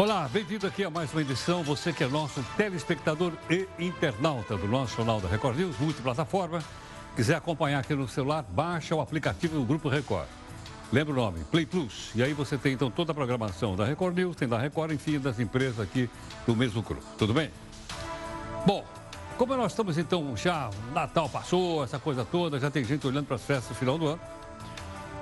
[0.00, 1.62] Olá, bem-vindo aqui a mais uma edição.
[1.62, 6.64] Você que é nosso telespectador e internauta do nosso Jornal da Record News, multiplataforma.
[7.14, 10.26] Quiser acompanhar aqui no celular, baixa o aplicativo do Grupo Record.
[10.90, 11.44] Lembra o nome?
[11.50, 12.12] Play Plus.
[12.14, 15.20] E aí você tem então toda a programação da Record News, tem da Record, enfim,
[15.20, 16.08] das empresas aqui
[16.46, 17.04] do mesmo grupo.
[17.18, 17.50] Tudo bem?
[18.64, 18.82] Bom,
[19.36, 23.36] como nós estamos então já, Natal passou, essa coisa toda, já tem gente olhando para
[23.36, 24.20] as festas no final do ano.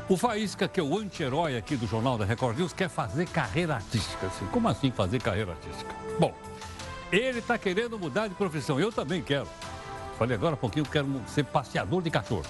[0.08, 3.74] O Faísca, que é o anti-herói aqui do Jornal da Record News, quer fazer carreira
[3.74, 4.26] artística.
[4.26, 4.46] Assim.
[4.46, 5.94] Como assim fazer carreira artística?
[6.18, 6.34] Bom,
[7.12, 8.80] ele está querendo mudar de profissão.
[8.80, 9.46] Eu também quero.
[10.18, 12.46] Falei agora há pouquinho que quero ser passeador de cachorro.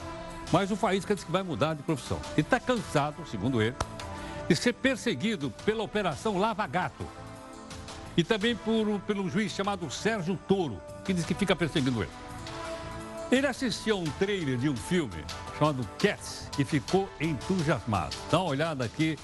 [0.52, 2.20] Mas o Faísca disse que vai mudar de profissão.
[2.36, 3.74] E está cansado, segundo ele,
[4.48, 7.04] de ser perseguido pela Operação Lava Gato.
[8.16, 12.27] E também por, pelo juiz chamado Sérgio Toro, que diz que fica perseguindo ele.
[13.30, 15.23] Ele assistiu a um trailer de um filme
[15.59, 18.16] chamado Cats e ficou entusiasmado.
[18.30, 19.19] Dá uma olhada aqui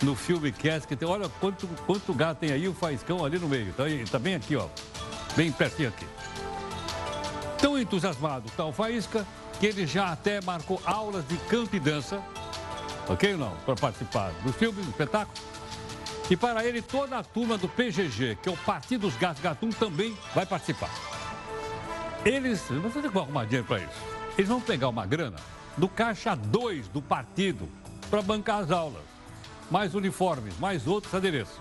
[0.00, 3.48] no filme Cats, que tem, olha quanto, quanto gato tem aí, o faiscão ali no
[3.48, 3.72] meio.
[3.72, 4.68] Tá, tá bem aqui, ó.
[5.34, 6.06] Bem pertinho aqui.
[7.60, 9.26] Tão entusiasmado está o Faísca
[9.58, 12.22] que ele já até marcou aulas de canto e dança,
[13.08, 13.56] ok ou não?
[13.66, 15.36] Para participar do filme, do espetáculo.
[16.30, 19.70] E para ele, toda a turma do PGG, que é o Partido dos Gatos Gatum,
[19.70, 20.90] também vai participar.
[22.24, 24.02] Eles, você tem que arrumar dinheiro para isso.
[24.36, 25.36] Eles vão pegar uma grana
[25.76, 27.68] do caixa 2 do partido
[28.10, 29.02] para bancar as aulas.
[29.70, 31.60] Mais uniformes, mais outros adereços.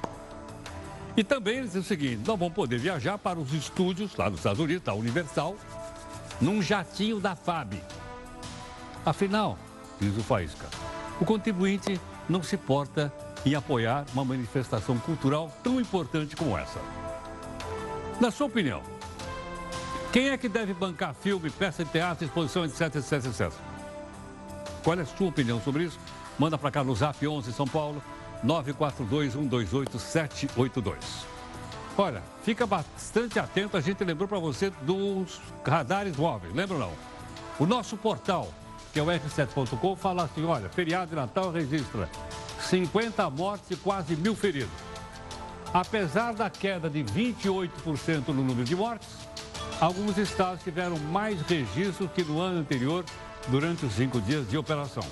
[1.15, 4.39] E também eles dizem o seguinte, nós vamos poder viajar para os estúdios lá nos
[4.39, 5.55] Estados Unidos, da Universal,
[6.39, 7.81] num jatinho da FAB.
[9.05, 9.57] Afinal,
[9.99, 10.67] diz o Faísca,
[11.19, 11.99] o contribuinte
[12.29, 13.11] não se porta
[13.45, 16.79] em apoiar uma manifestação cultural tão importante como essa.
[18.19, 18.83] Na sua opinião,
[20.11, 23.51] quem é que deve bancar filme, peça de teatro, exposição, etc, etc, etc?
[24.83, 25.99] Qual é a sua opinião sobre isso?
[26.39, 28.01] Manda para cá no Zap 11 São Paulo,
[28.45, 30.95] 942-128-782.
[31.97, 36.91] Olha, fica bastante atento, a gente lembrou para você dos radares móveis, lembra não?
[37.59, 38.53] O nosso portal,
[38.93, 42.07] que é o r7.com, fala assim, olha, feriado de Natal registra
[42.61, 44.69] 50 mortes e quase mil feridos.
[45.73, 49.26] Apesar da queda de 28% no número de mortes,
[49.79, 53.05] Alguns estados tiveram mais registros que no ano anterior
[53.47, 55.03] durante os cinco dias de operação.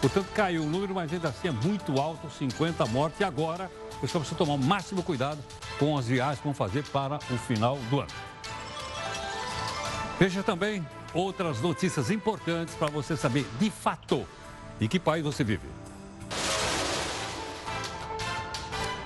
[0.00, 3.20] Portanto, caiu o número, mas ainda assim é muito alto, 50 mortes.
[3.20, 5.38] E agora, o pessoal precisa tomar o máximo cuidado
[5.78, 8.10] com as viagens que vão fazer para o final do ano.
[10.20, 14.24] Veja também outras notícias importantes para você saber de fato
[14.80, 15.66] em que país você vive.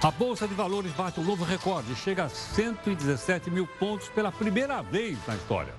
[0.05, 4.83] A Bolsa de Valores bate um novo recorde, chega a 117 mil pontos pela primeira
[4.83, 5.73] vez na história.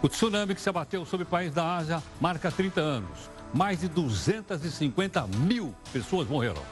[0.00, 3.30] O tsunami que se abateu sobre o país da Ásia marca 30 anos.
[3.52, 6.62] Mais de 250 mil pessoas morreram.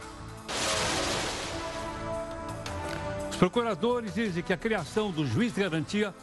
[3.30, 6.14] Os procuradores dizem que a criação do juiz de garantia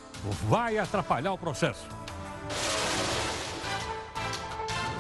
[0.50, 1.86] vai atrapalhar o processo.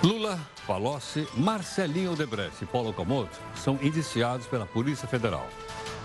[0.04, 0.38] Lula,
[0.68, 5.48] Palocci, Marcelinho Odebrecht e Paulo Comoto são indiciados pela Polícia Federal.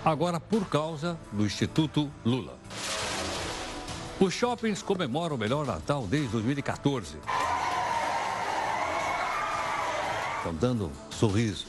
[0.05, 2.57] Agora por causa do Instituto Lula.
[4.17, 7.17] Os shoppings comemoram o melhor Natal desde 2014.
[10.37, 11.67] Estão dando um sorriso.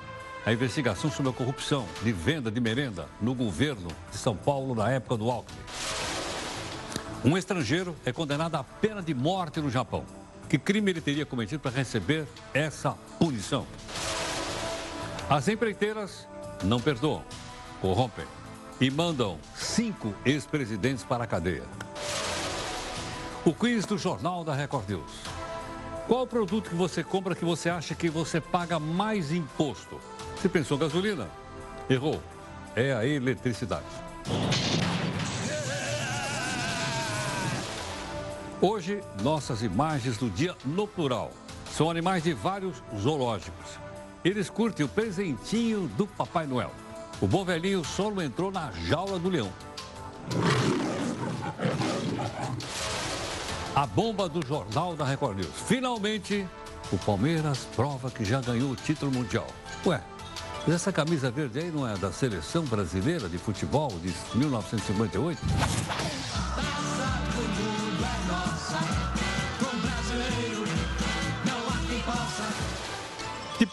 [0.46, 4.92] a investigação sobre a corrupção de venda de merenda no governo de São Paulo na
[4.92, 5.75] época do Alckmin?
[7.24, 10.04] Um estrangeiro é condenado à pena de morte no Japão.
[10.50, 13.66] Que crime ele teria cometido para receber essa punição?
[15.30, 16.28] As empreiteiras
[16.64, 17.24] não perdoam,
[17.82, 18.26] corrompem
[18.80, 21.64] e mandam cinco ex-presidentes para a cadeia.
[23.44, 25.12] O quiz do Jornal da Record News.
[26.08, 30.00] Qual o produto que você compra que você acha que você paga mais imposto?
[30.36, 31.28] Você pensou gasolina?
[31.90, 32.22] Errou.
[32.76, 33.86] É a eletricidade.
[38.62, 41.32] Hoje, nossas imagens do dia no plural
[41.72, 43.72] são animais de vários zoológicos.
[44.24, 46.72] Eles curtem o presentinho do Papai Noel.
[47.20, 49.52] O bom velhinho não entrou na jaula do leão.
[53.76, 55.54] A bomba do Jornal da Record News.
[55.68, 56.48] Finalmente,
[56.94, 59.48] o Palmeiras prova que já ganhou o título mundial.
[59.86, 60.02] Ué,
[60.66, 65.40] mas essa camisa verde aí não é da seleção brasileira de futebol de 1958?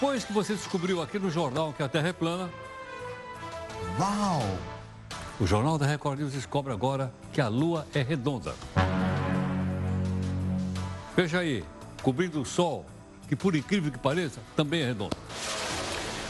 [0.03, 2.51] Depois que você descobriu aqui no jornal que a Terra é plana.
[4.01, 4.43] Uau!
[5.39, 8.53] O Jornal da Record News descobre agora que a Lua é redonda.
[11.15, 11.65] Veja aí,
[12.03, 12.85] cobrindo o Sol,
[13.29, 15.17] que por incrível que pareça, também é redondo.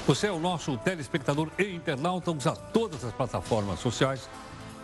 [0.07, 4.29] Você é o nosso telespectador e internauta, usa todas as plataformas sociais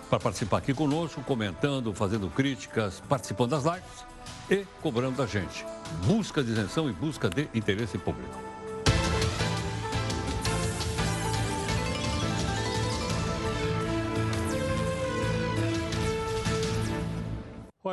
[0.08, 4.06] para participar aqui conosco, comentando, fazendo críticas, participando das lives
[4.50, 5.67] e cobrando da gente.
[6.06, 8.48] Busca de isenção e busca de interesse público.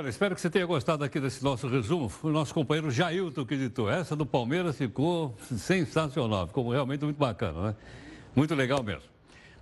[0.05, 2.07] Olha, espero que você tenha gostado aqui desse nosso resumo.
[2.07, 3.89] Foi o nosso companheiro Jailton que editou.
[3.89, 7.75] Essa do Palmeiras ficou sensacional, ficou realmente muito bacana, né?
[8.35, 9.09] Muito legal mesmo.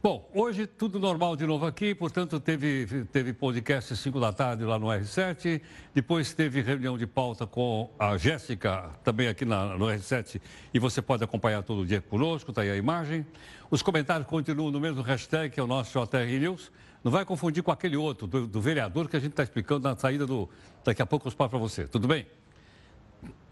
[0.04, 4.66] Bom, hoje tudo normal de novo aqui, portanto teve, teve podcast às 5 da tarde
[4.66, 5.62] lá no R7,
[5.94, 10.42] depois teve reunião de pauta com a Jéssica, também aqui na, no R7,
[10.74, 13.26] e você pode acompanhar todo dia conosco, está aí a imagem.
[13.72, 16.70] Os comentários continuam no mesmo hashtag, que é o nosso JR News.
[17.04, 19.96] Não vai confundir com aquele outro, do, do vereador, que a gente está explicando na
[19.96, 20.50] saída do.
[20.86, 21.86] Daqui a pouco eu explico para você.
[21.86, 22.26] Tudo bem?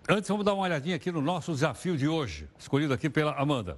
[0.07, 3.77] Antes, vamos dar uma olhadinha aqui no nosso desafio de hoje, escolhido aqui pela Amanda.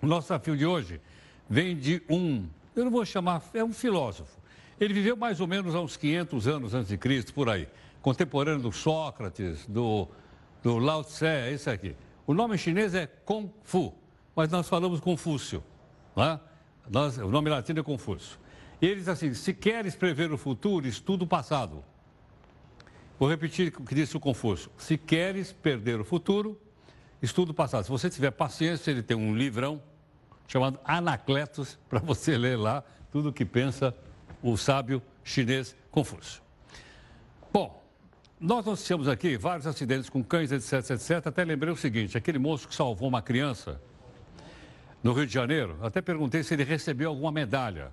[0.00, 1.00] O nosso desafio de hoje
[1.48, 2.46] vem de um,
[2.76, 4.40] eu não vou chamar, é um filósofo.
[4.80, 7.68] Ele viveu mais ou menos há uns 500 anos antes de Cristo, por aí.
[8.00, 10.08] Contemporâneo do Sócrates, do,
[10.62, 11.94] do Lao Tse, esse aqui.
[12.26, 13.94] O nome chinês é Kung Fu,
[14.34, 15.62] mas nós falamos Confúcio.
[16.16, 16.38] Né?
[16.90, 18.38] Nós, o nome latino é Confúcio.
[18.82, 21.84] E ele diz assim: se queres prever o futuro, estuda o passado.
[23.16, 26.60] Vou repetir o que disse o Confúcio: se queres perder o futuro,
[27.22, 27.84] estuda o passado.
[27.84, 29.80] Se você tiver paciência, ele tem um livrão
[30.48, 32.82] chamado Anacletos para você ler lá
[33.12, 33.94] tudo o que pensa
[34.42, 36.42] o sábio chinês Confúcio.
[37.52, 37.80] Bom,
[38.40, 41.28] nós noticiamos aqui vários acidentes com cães, etc, etc.
[41.28, 43.80] Até lembrei o seguinte: aquele moço que salvou uma criança
[45.04, 47.92] no Rio de Janeiro, até perguntei se ele recebeu alguma medalha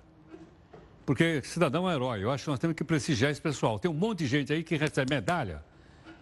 [1.10, 2.22] porque cidadão é herói.
[2.22, 3.80] Eu acho que nós temos que prestigiar esse pessoal.
[3.80, 5.60] Tem um monte de gente aí que recebe medalha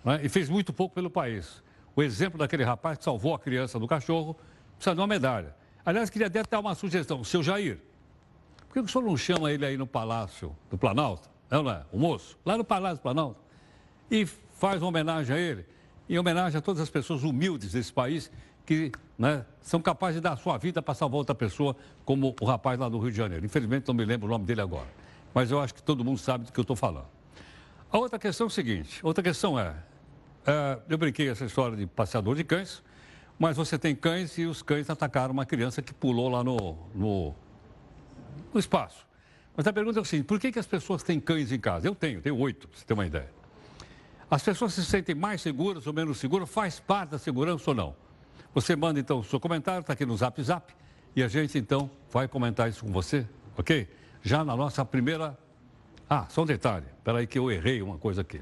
[0.03, 1.63] né, e fez muito pouco pelo país.
[1.95, 4.35] O exemplo daquele rapaz que salvou a criança do cachorro
[4.77, 5.55] precisa de uma medalha.
[5.85, 7.23] Aliás, queria até dar uma sugestão.
[7.23, 7.79] Seu Jair,
[8.67, 11.29] por que o senhor não chama ele aí no Palácio do Planalto?
[11.51, 11.85] Não, não é?
[11.93, 13.39] O moço, lá no Palácio do Planalto.
[14.11, 15.67] E faz uma homenagem a ele,
[16.09, 18.31] em homenagem a todas as pessoas humildes desse país
[18.69, 21.75] que né, são capazes de dar a sua vida para salvar outra pessoa,
[22.05, 23.47] como o rapaz lá do Rio de Janeiro.
[23.47, 24.87] Infelizmente, não me lembro o nome dele agora.
[25.33, 27.07] Mas eu acho que todo mundo sabe do que eu estou falando.
[27.91, 29.75] A outra questão é o seguinte: outra questão é,
[30.47, 32.83] é, eu brinquei essa história de passeador de cães,
[33.39, 37.35] mas você tem cães e os cães atacaram uma criança que pulou lá no, no,
[38.53, 39.07] no espaço.
[39.57, 41.89] Mas a pergunta é o seguinte: por que, que as pessoas têm cães em casa?
[41.89, 43.31] Eu tenho, tenho oito, para você ter uma ideia.
[44.31, 46.51] As pessoas se sentem mais seguras ou menos seguras?
[46.51, 48.08] Faz parte da segurança ou não?
[48.55, 50.73] Você manda então o seu comentário, está aqui no Zap Zap,
[51.15, 53.27] e a gente então vai comentar isso com você,
[53.57, 53.89] ok?
[54.23, 55.39] Já na nossa primeira.
[56.09, 58.41] Ah, só um detalhe, espera aí que eu errei uma coisa aqui.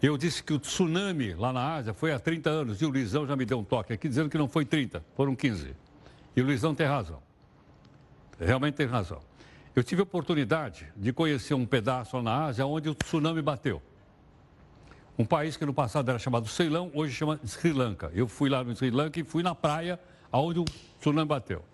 [0.00, 3.26] Eu disse que o tsunami lá na Ásia foi há 30 anos e o Luizão
[3.26, 5.74] já me deu um toque aqui dizendo que não foi 30, foram 15.
[6.36, 7.20] E o Luizão tem razão.
[8.38, 9.20] Realmente tem razão.
[9.74, 13.82] Eu tive a oportunidade de conhecer um pedaço na Ásia onde o tsunami bateu.
[15.18, 18.08] Um país que no passado era chamado Ceilão, hoje chama Sri Lanka.
[18.14, 19.98] Eu fui lá no Sri Lanka e fui na praia
[20.32, 20.64] onde o
[21.00, 21.64] tsunami bateu.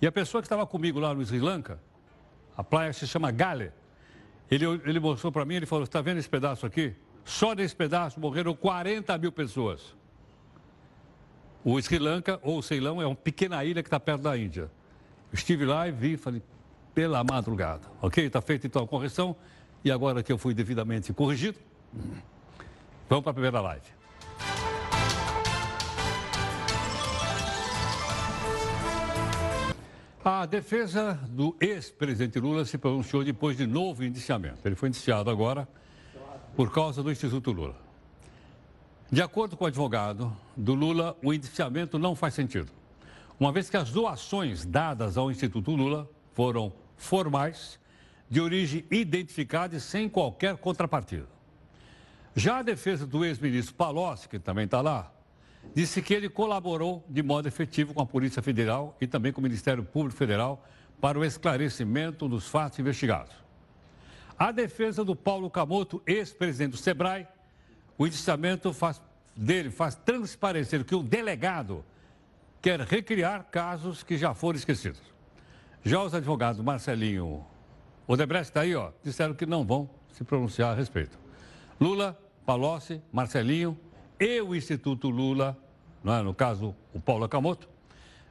[0.00, 1.78] E a pessoa que estava comigo lá no Sri Lanka,
[2.56, 3.70] a praia se chama Gale,
[4.50, 6.94] ele, ele mostrou para mim, ele falou, está vendo esse pedaço aqui?
[7.22, 9.94] Só nesse pedaço morreram 40 mil pessoas.
[11.62, 14.70] O Sri Lanka, ou Ceilão, é uma pequena ilha que está perto da Índia.
[15.30, 16.42] Eu estive lá e vi, falei,
[16.94, 17.82] pela madrugada.
[18.00, 18.24] Ok?
[18.24, 19.36] Está feita então a correção.
[19.84, 21.58] E agora que eu fui devidamente corrigido,
[23.10, 23.82] Vamos para a primeira live.
[30.24, 34.60] A defesa do ex-presidente Lula se pronunciou depois de novo indiciamento.
[34.64, 35.68] Ele foi indiciado agora
[36.54, 37.74] por causa do Instituto Lula.
[39.10, 42.70] De acordo com o advogado do Lula, o indiciamento não faz sentido,
[43.40, 47.80] uma vez que as doações dadas ao Instituto Lula foram formais,
[48.28, 51.39] de origem identificada e sem qualquer contrapartida.
[52.34, 55.12] Já a defesa do ex-ministro Palocci, que também está lá,
[55.74, 59.42] disse que ele colaborou de modo efetivo com a Polícia Federal e também com o
[59.42, 60.64] Ministério Público Federal
[61.00, 63.32] para o esclarecimento dos fatos investigados.
[64.38, 67.26] A defesa do Paulo Camoto, ex-presidente do SEBRAE,
[67.98, 69.02] o indiciamento faz,
[69.36, 71.84] dele faz transparecer que o delegado
[72.62, 75.02] quer recriar casos que já foram esquecidos.
[75.84, 77.44] Já os advogados Marcelinho
[78.06, 81.19] Odebrecht está aí, ó, disseram que não vão se pronunciar a respeito.
[81.80, 83.78] Lula, Palocci, Marcelinho
[84.18, 85.56] e o Instituto Lula,
[86.04, 86.22] é?
[86.22, 87.68] no caso o Paulo Acamoto,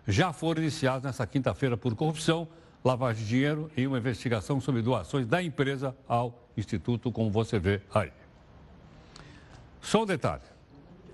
[0.07, 2.47] já foram iniciados nessa quinta-feira por corrupção,
[2.83, 7.81] lavagem de dinheiro e uma investigação sobre doações da empresa ao Instituto, como você vê
[7.91, 8.11] aí.
[9.81, 10.43] Só um detalhe: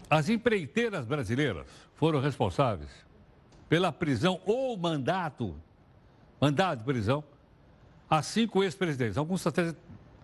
[0.09, 1.65] as empreiteiras brasileiras
[1.95, 2.89] foram responsáveis
[3.69, 5.55] pela prisão ou mandato,
[6.39, 7.23] mandado de prisão,
[8.09, 9.17] a cinco ex-presidentes.
[9.17, 9.73] Alguns até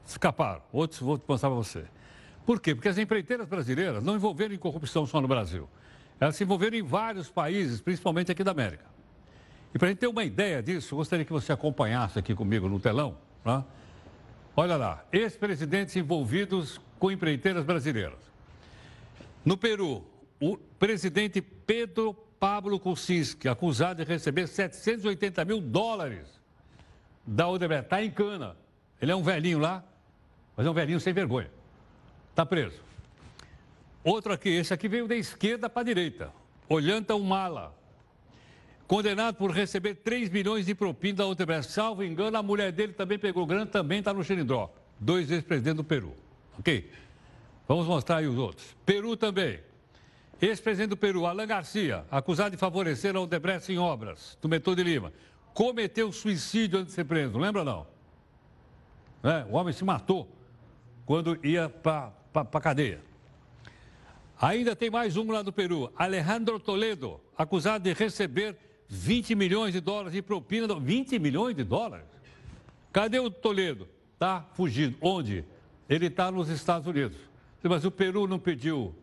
[0.06, 1.86] escaparam, outros vou mostrar para você.
[2.52, 2.76] Por quê?
[2.76, 5.70] Porque as empreiteiras brasileiras não envolveram em corrupção só no Brasil.
[6.20, 8.84] Elas se envolveram em vários países, principalmente aqui da América.
[9.74, 12.78] E para a gente ter uma ideia disso, gostaria que você acompanhasse aqui comigo no
[12.78, 13.18] telão.
[13.46, 13.64] Né?
[14.54, 18.20] Olha lá, ex-presidentes envolvidos com empreiteiras brasileiras.
[19.46, 20.04] No Peru,
[20.38, 26.28] o presidente Pedro Pablo Kuczynski, acusado de receber 780 mil dólares
[27.26, 28.58] da Odebrecht, está em cana.
[29.02, 29.82] Ele é um velhinho lá,
[30.58, 31.61] mas é um velhinho sem vergonha.
[32.32, 32.80] Está preso.
[34.04, 36.34] Outro aqui, esse aqui veio da esquerda para a direita.
[36.68, 37.76] Olhanta Humala.
[38.88, 41.72] Condenado por receber 3 milhões de propina da Odebrecht.
[41.72, 44.74] Salvo engano, a mulher dele também pegou grana, também está no Xerindró.
[45.00, 46.16] Dois ex-presidentes do Peru.
[46.58, 46.92] Ok?
[47.68, 48.76] Vamos mostrar aí os outros.
[48.86, 49.60] Peru também.
[50.42, 54.84] Ex-presidente do Peru, Alan Garcia, acusado de favorecer a Odebrecht em obras, do metrô de
[54.84, 55.14] Lima.
[55.54, 57.86] Cometeu suicídio antes de ser preso, lembra não?
[59.24, 60.28] É, o homem se matou
[61.06, 63.02] quando ia para para a cadeia.
[64.42, 68.58] Ainda tem mais um lá do Peru, Alejandro Toledo, acusado de receber
[68.88, 70.78] 20 milhões de dólares de propina.
[70.80, 72.06] 20 milhões de dólares?
[72.92, 73.88] Cadê o Toledo?
[74.14, 74.98] Está fugido.
[75.00, 75.46] Onde?
[75.88, 77.18] Ele está nos Estados Unidos.
[77.64, 78.94] Mas o Peru não pediu,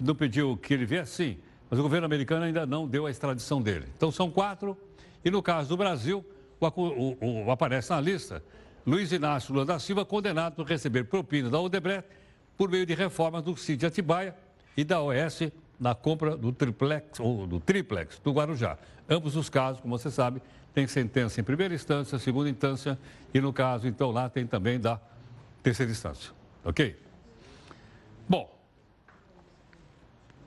[0.00, 1.12] não pediu que ele viesse?
[1.12, 1.38] Sim.
[1.68, 3.86] Mas o governo americano ainda não deu a extradição dele.
[3.96, 4.76] Então são quatro.
[5.24, 6.24] E no caso do Brasil,
[6.60, 8.42] o, o, o, aparece na lista
[8.86, 12.08] Luiz Inácio Lula da Silva, condenado por receber propina da Odebrecht
[12.58, 14.34] por meio de reformas do CID Atibaia
[14.76, 18.76] e da OS na compra do triplex, ou do triplex do Guarujá.
[19.08, 20.42] Ambos os casos, como você sabe,
[20.74, 22.98] tem sentença em primeira instância, segunda instância
[23.32, 25.00] e no caso, então, lá tem também da
[25.62, 26.32] terceira instância.
[26.64, 27.00] Ok?
[28.28, 28.52] Bom,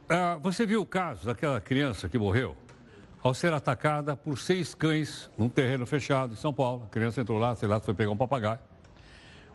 [0.09, 2.55] uh, você viu o caso daquela criança que morreu
[3.23, 6.83] ao ser atacada por seis cães num terreno fechado em São Paulo.
[6.85, 8.59] A criança entrou lá, sei lá, foi pegar um papagaio.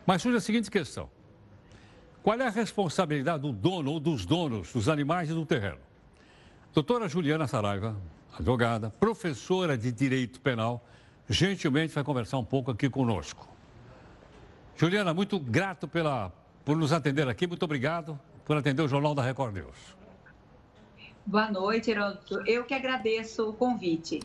[0.05, 1.16] Mas surge a seguinte questão.
[2.23, 5.79] Qual é a responsabilidade do dono ou dos donos dos animais e do terreno?
[6.73, 7.95] Doutora Juliana Saraiva,
[8.37, 10.85] advogada, professora de Direito Penal,
[11.29, 13.47] gentilmente vai conversar um pouco aqui conosco.
[14.75, 16.31] Juliana, muito grato pela,
[16.63, 19.97] por nos atender aqui, muito obrigado por atender o Jornal da Record News.
[21.25, 22.41] Boa noite, Heródoto.
[22.45, 24.19] Eu que agradeço o convite.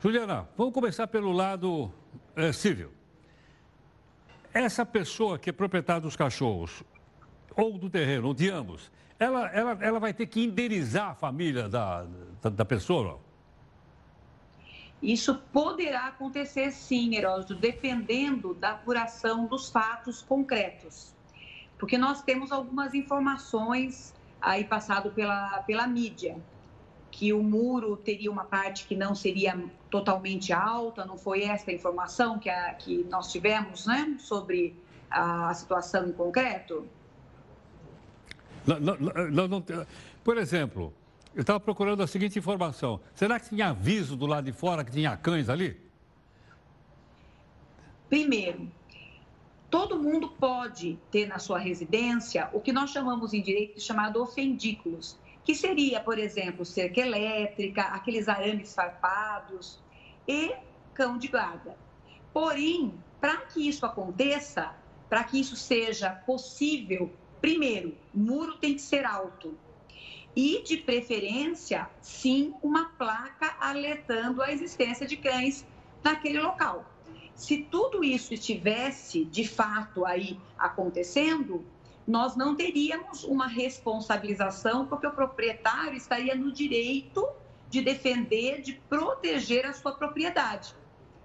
[0.00, 1.90] Juliana, vamos começar pelo lado
[2.36, 2.92] é, civil.
[4.52, 6.84] Essa pessoa que é proprietária dos cachorros,
[7.56, 11.68] ou do terreno, ou de ambos, ela, ela, ela vai ter que indenizar a família
[11.68, 12.06] da,
[12.42, 13.20] da, da pessoa?
[15.02, 21.14] Isso poderá acontecer sim, Heródoto, dependendo da apuração dos fatos concretos.
[21.78, 26.36] Porque nós temos algumas informações aí passado pela, pela mídia,
[27.10, 31.74] que o muro teria uma parte que não seria totalmente alta, não foi essa a
[31.74, 34.74] informação que, a, que nós tivemos né, sobre
[35.10, 36.86] a situação em concreto?
[38.66, 39.64] Não, não, não,
[40.22, 40.92] por exemplo,
[41.34, 44.90] eu estava procurando a seguinte informação: será que tinha aviso do lado de fora que
[44.90, 45.80] tinha cães ali?
[48.08, 48.70] Primeiro,
[49.70, 54.22] todo mundo pode ter na sua residência o que nós chamamos em direito de chamado
[54.22, 59.78] ofendículos, que seria, por exemplo, cerca elétrica, aqueles arames farpados
[60.28, 60.54] e
[60.94, 61.76] cão de guarda.
[62.32, 64.74] Porém, para que isso aconteça,
[65.08, 67.12] para que isso seja possível
[67.44, 69.54] Primeiro, muro tem que ser alto.
[70.34, 75.62] E, de preferência, sim, uma placa alertando a existência de cães
[76.02, 76.90] naquele local.
[77.34, 81.62] Se tudo isso estivesse de fato aí acontecendo,
[82.06, 87.28] nós não teríamos uma responsabilização, porque o proprietário estaria no direito
[87.68, 90.74] de defender, de proteger a sua propriedade,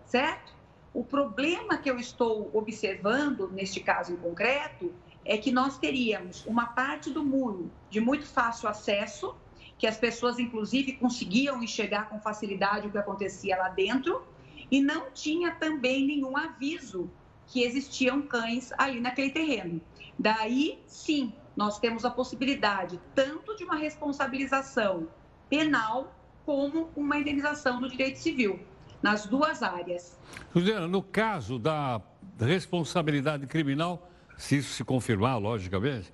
[0.06, 0.54] certo?
[0.94, 4.94] O problema que eu estou observando, neste caso em concreto,
[5.30, 9.36] é que nós teríamos uma parte do muro de muito fácil acesso,
[9.78, 14.24] que as pessoas, inclusive, conseguiam enxergar com facilidade o que acontecia lá dentro,
[14.72, 17.12] e não tinha também nenhum aviso
[17.46, 19.80] que existiam cães ali naquele terreno.
[20.18, 25.08] Daí, sim, nós temos a possibilidade tanto de uma responsabilização
[25.48, 26.12] penal
[26.44, 28.60] como uma indenização do direito civil,
[29.00, 30.20] nas duas áreas.
[30.56, 32.02] Juliana, no caso da
[32.40, 34.09] responsabilidade criminal,
[34.40, 36.14] se isso se confirmar, logicamente,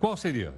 [0.00, 0.54] qual seria?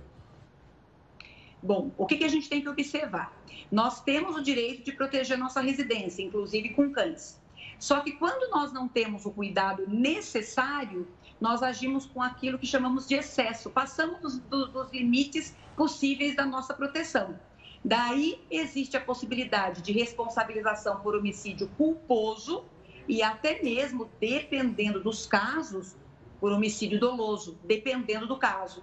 [1.60, 3.36] Bom, o que, que a gente tem que observar?
[3.72, 7.42] Nós temos o direito de proteger nossa residência, inclusive com cães.
[7.76, 11.08] Só que quando nós não temos o cuidado necessário,
[11.40, 16.46] nós agimos com aquilo que chamamos de excesso, passamos dos, dos, dos limites possíveis da
[16.46, 17.36] nossa proteção.
[17.84, 22.64] Daí existe a possibilidade de responsabilização por homicídio culposo
[23.08, 25.96] e até mesmo, dependendo dos casos,
[26.40, 28.82] por homicídio doloso, dependendo do caso.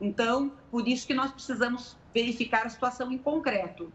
[0.00, 3.92] Então, por isso que nós precisamos verificar a situação em concreto.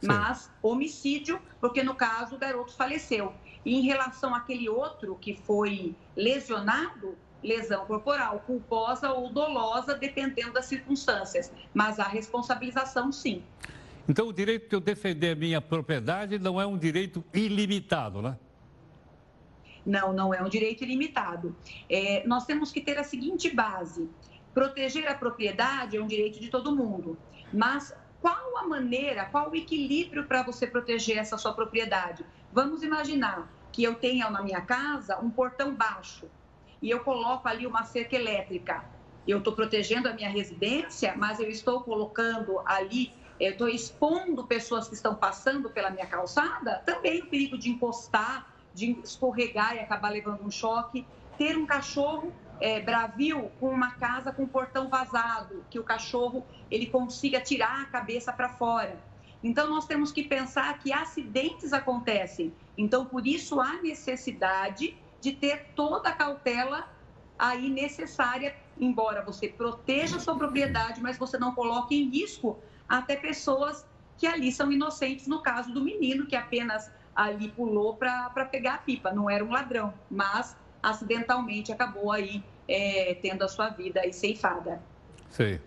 [0.00, 0.06] Sim.
[0.06, 3.32] Mas homicídio, porque no caso o garoto faleceu.
[3.64, 10.66] E em relação àquele outro que foi lesionado, lesão corporal, culposa ou dolosa, dependendo das
[10.66, 11.52] circunstâncias.
[11.72, 13.42] Mas a responsabilização, sim.
[14.08, 18.36] Então, o direito de eu defender minha propriedade não é um direito ilimitado, né?
[19.84, 21.56] Não, não é um direito ilimitado.
[21.88, 24.08] É, nós temos que ter a seguinte base:
[24.54, 27.18] proteger a propriedade é um direito de todo mundo,
[27.52, 32.24] mas qual a maneira, qual o equilíbrio para você proteger essa sua propriedade?
[32.52, 36.30] Vamos imaginar que eu tenha na minha casa um portão baixo
[36.80, 38.84] e eu coloco ali uma cerca elétrica.
[39.26, 44.88] Eu estou protegendo a minha residência, mas eu estou colocando ali, eu estou expondo pessoas
[44.88, 50.10] que estão passando pela minha calçada, também o perigo de encostar, de escorregar e acabar
[50.10, 51.06] levando um choque.
[51.36, 56.86] Ter um cachorro é, bravio com uma casa com portão vazado, que o cachorro ele
[56.86, 58.96] consiga tirar a cabeça para fora.
[59.42, 62.54] Então, nós temos que pensar que acidentes acontecem.
[62.78, 66.88] Então, por isso, há necessidade de ter toda a cautela
[67.36, 72.58] aí necessária, embora você proteja sua propriedade, mas você não coloque em risco
[72.88, 73.84] até pessoas
[74.16, 78.78] que ali são inocentes, no caso do menino, que apenas ali pulou para pegar a
[78.78, 84.12] pipa, não era um ladrão, mas acidentalmente acabou aí é, tendo a sua vida aí
[84.12, 84.82] ceifada.
[85.30, 85.60] Sei.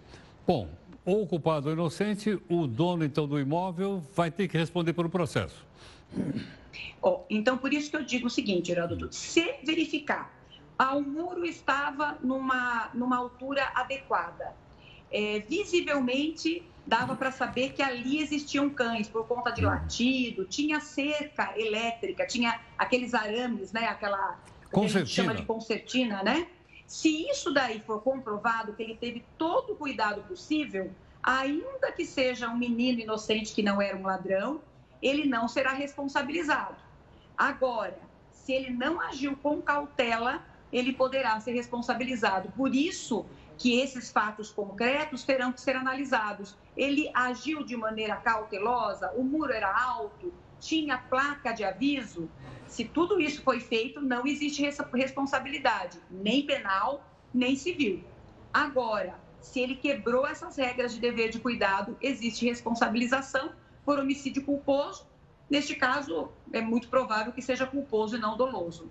[0.46, 0.70] Bom,
[1.06, 5.10] ou o culpado é inocente, o dono então do imóvel vai ter que responder pelo
[5.10, 5.66] processo.
[7.02, 10.34] Oh, então, por isso que eu digo o seguinte, Heródoto, se verificar,
[10.78, 14.54] ah, o muro estava numa, numa altura adequada,
[15.12, 21.54] é, visivelmente dava para saber que ali existiam cães por conta de latido, tinha cerca
[21.58, 24.39] elétrica, tinha aqueles arames, né, aquela
[24.71, 26.48] que a gente chama de concertina, né?
[26.86, 30.91] Se isso daí for comprovado que ele teve todo o cuidado possível,
[31.24, 34.62] ainda que seja um menino inocente que não era um ladrão,
[35.02, 36.76] ele não será responsabilizado.
[37.38, 37.98] Agora,
[38.32, 42.52] se ele não agiu com cautela, ele poderá ser responsabilizado.
[42.52, 43.26] Por isso
[43.58, 46.56] que esses fatos concretos terão que ser analisados.
[46.76, 52.30] Ele agiu de maneira cautelosa, o muro era alto, tinha placa de aviso,
[52.68, 54.62] se tudo isso foi feito, não existe
[54.94, 58.04] responsabilidade, nem penal, nem civil.
[58.54, 63.52] Agora, se ele quebrou essas regras de dever de cuidado, existe responsabilização
[63.86, 65.06] por homicídio culposo.
[65.50, 68.90] Neste caso, é muito provável que seja culposo e não doloso.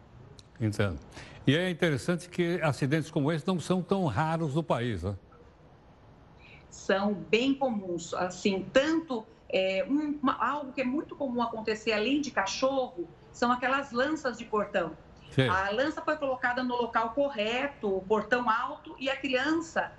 [0.61, 0.99] Entendo.
[1.47, 5.16] E é interessante que acidentes como esse não são tão raros no país, né?
[6.74, 8.12] São bem comuns.
[8.14, 13.52] Assim, tanto é, um, uma, algo que é muito comum acontecer além de cachorro são
[13.52, 14.96] aquelas lanças de portão.
[15.30, 15.48] Sim.
[15.48, 19.92] A lança foi colocada no local correto, o portão alto, e a criança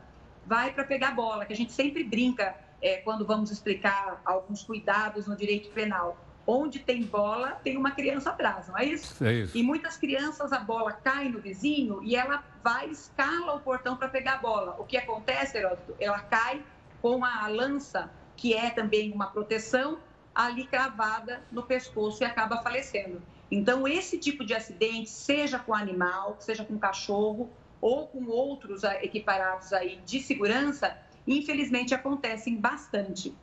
[0.45, 5.27] vai para pegar bola, que a gente sempre brinca é, quando vamos explicar alguns cuidados
[5.27, 6.17] no direito penal.
[6.47, 9.23] Onde tem bola, tem uma criança atrás, não é isso?
[9.25, 9.57] É isso.
[9.57, 14.07] E muitas crianças, a bola cai no vizinho e ela vai, escala o portão para
[14.09, 14.75] pegar a bola.
[14.77, 15.95] O que acontece, Heródoto?
[15.99, 16.61] Ela cai
[17.01, 19.99] com a lança, que é também uma proteção,
[20.35, 23.21] ali cravada no pescoço e acaba falecendo.
[23.49, 29.03] Então, esse tipo de acidente, seja com animal, seja com cachorro ou com outros ah,
[29.03, 33.33] equiparados aí de segurança, infelizmente acontecem bastante.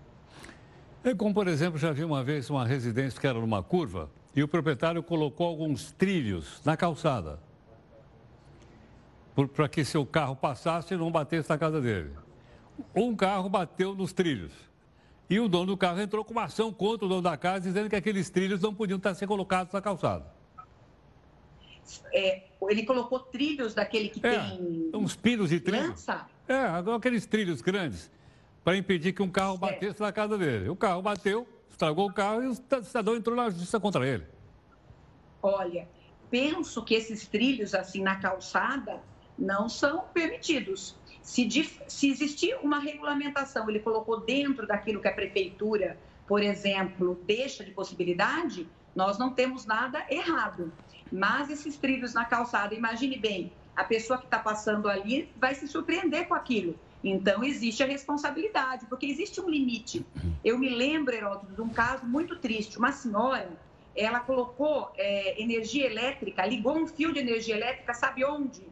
[1.04, 4.42] É como, por exemplo, já vi uma vez uma residência que era numa curva e
[4.42, 7.40] o proprietário colocou alguns trilhos na calçada.
[9.54, 12.10] para que seu carro passasse e não batesse na casa dele.
[12.94, 14.52] Um carro bateu nos trilhos.
[15.28, 17.88] E o dono do carro entrou com uma ação contra o dono da casa, dizendo
[17.88, 20.26] que aqueles trilhos não podiam estar ser colocados na calçada.
[22.12, 24.90] É, ele colocou trilhos daquele que é, tem.
[24.94, 26.06] Uns pinos de trilhos.
[26.46, 28.10] É, aqueles trilhos grandes,
[28.64, 30.68] para impedir que um carro batesse na casa dele.
[30.68, 34.24] O carro bateu, estragou o carro e o cidadão entrou na justiça contra ele.
[35.42, 35.88] Olha,
[36.30, 39.00] penso que esses trilhos assim na calçada
[39.38, 40.94] não são permitidos.
[41.20, 41.48] Se,
[41.88, 47.70] se existir uma regulamentação, ele colocou dentro daquilo que a prefeitura, por exemplo, deixa de
[47.70, 50.72] possibilidade, nós não temos nada errado.
[51.10, 55.66] Mas esses trilhos na calçada, imagine bem, a pessoa que está passando ali vai se
[55.66, 56.78] surpreender com aquilo.
[57.02, 60.06] Então, existe a responsabilidade, porque existe um limite.
[60.44, 62.78] Eu me lembro, Heródoto, de um caso muito triste.
[62.78, 63.50] Uma senhora,
[63.94, 68.62] ela colocou é, energia elétrica, ligou um fio de energia elétrica, sabe onde?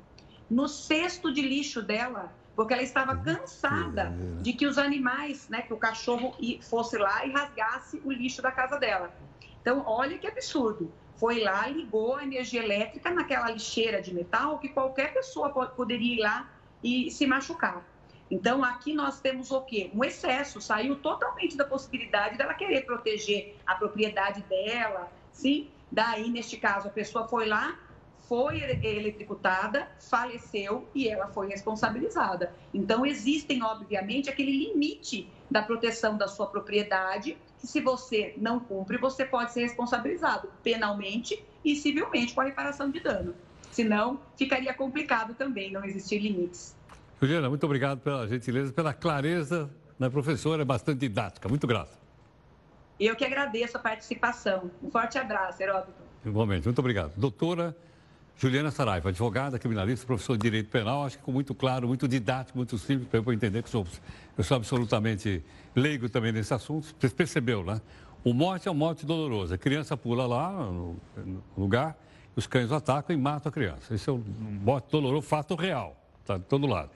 [0.48, 5.72] No cesto de lixo dela, porque ela estava cansada de que os animais, né, que
[5.72, 9.12] o cachorro fosse lá e rasgasse o lixo da casa dela.
[9.60, 10.92] Então, olha que absurdo.
[11.16, 16.18] Foi lá, ligou a energia elétrica naquela lixeira de metal que qualquer pessoa poderia ir
[16.20, 16.50] lá
[16.82, 17.84] e se machucar.
[18.30, 19.90] Então, aqui nós temos o quê?
[19.92, 25.68] Um excesso, saiu totalmente da possibilidade dela querer proteger a propriedade dela, sim?
[25.90, 27.76] Daí, neste caso, a pessoa foi lá,
[28.28, 32.54] foi eletrocutada, faleceu e ela foi responsabilizada.
[32.72, 38.96] Então, existem, obviamente, aquele limite da proteção da sua propriedade, que se você não cumpre,
[38.98, 43.34] você pode ser responsabilizado penalmente e civilmente com a reparação de dano.
[43.72, 46.76] Senão, ficaria complicado também não existir limites.
[47.20, 51.48] Juliana, muito obrigado pela gentileza, pela clareza, né, professora, é bastante didática.
[51.48, 51.98] Muito grato.
[52.98, 54.70] Eu que agradeço a participação.
[54.82, 55.92] Um forte abraço, Heródoto.
[56.24, 57.12] Igualmente, muito obrigado.
[57.16, 57.76] Doutora
[58.36, 62.56] Juliana Saraiva, advogada, criminalista, professor de Direito Penal, acho que com muito claro, muito didático,
[62.56, 63.86] muito simples, para eu entender que sou,
[64.36, 65.44] eu sou absolutamente
[65.76, 66.94] leigo também nesse assunto.
[66.98, 67.82] Você percebeu, né?
[68.24, 69.52] O morte é um morte doloroso.
[69.52, 71.98] A criança pula lá no, no lugar,
[72.34, 73.94] os cães atacam e matam a criança.
[73.94, 74.24] Esse é um
[74.62, 76.90] morte doloroso, fato real, está de todo lado.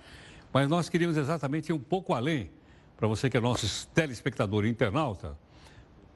[0.53, 2.51] Mas nós queríamos exatamente ir um pouco além,
[2.97, 5.37] para você que é nosso telespectador e internauta,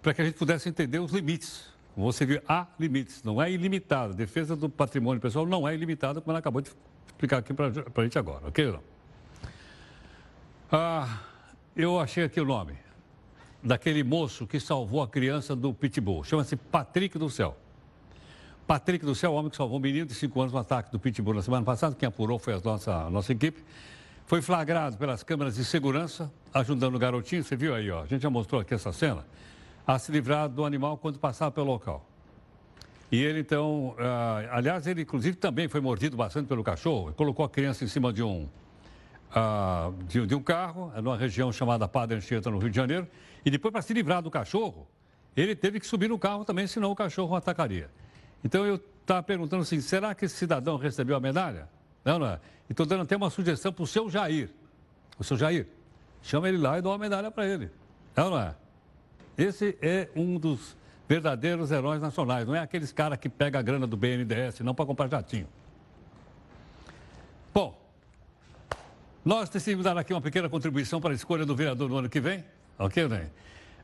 [0.00, 3.50] para que a gente pudesse entender os limites como você viu, há limites, não é
[3.50, 4.12] ilimitado.
[4.12, 6.70] A defesa do patrimônio pessoal não é ilimitada, como ela acabou de
[7.08, 8.78] explicar aqui para a gente agora, ok?
[10.70, 11.22] Ah,
[11.74, 12.74] eu achei aqui o nome
[13.60, 16.22] daquele moço que salvou a criança do Pitbull.
[16.22, 17.56] Chama-se Patrick do Céu.
[18.68, 21.32] Patrick do Céu, homem que salvou um menino de 5 anos no ataque do Pitbull
[21.32, 21.96] na semana passada.
[21.98, 23.64] Quem apurou foi a nossa, a nossa equipe.
[24.26, 27.42] Foi flagrado pelas câmeras de segurança, ajudando o garotinho.
[27.42, 28.02] Você viu aí, ó.
[28.02, 29.24] A gente já mostrou aqui essa cena
[29.86, 32.06] a se livrar do animal quando passava pelo local.
[33.10, 37.48] E ele então, uh, aliás, ele inclusive também foi mordido bastante pelo cachorro, colocou a
[37.48, 38.50] criança em cima de um,
[39.30, 43.08] uh, de, de, um carro, numa região chamada Padre Anchieta, no Rio de Janeiro,
[43.46, 44.86] e depois para se livrar do cachorro,
[45.34, 47.88] ele teve que subir no carro também, senão o cachorro atacaria.
[48.44, 51.68] Então eu estava perguntando assim, será que esse cidadão recebeu a medalha?
[52.04, 52.40] Não, não é.
[52.68, 54.50] E estou dando até uma sugestão para o seu Jair.
[55.18, 55.66] O seu Jair,
[56.22, 57.70] chama ele lá e dá uma medalha para ele.
[58.14, 58.54] Não, não é?
[59.36, 60.76] Esse é um dos
[61.08, 62.46] verdadeiros heróis nacionais.
[62.46, 65.48] Não é aqueles caras que pegam a grana do BNDES, não para comprar jatinho.
[67.54, 67.80] Bom,
[69.24, 72.20] nós decidimos dar aqui uma pequena contribuição para a escolha do vereador no ano que
[72.20, 72.44] vem.
[72.78, 73.30] Ok, né?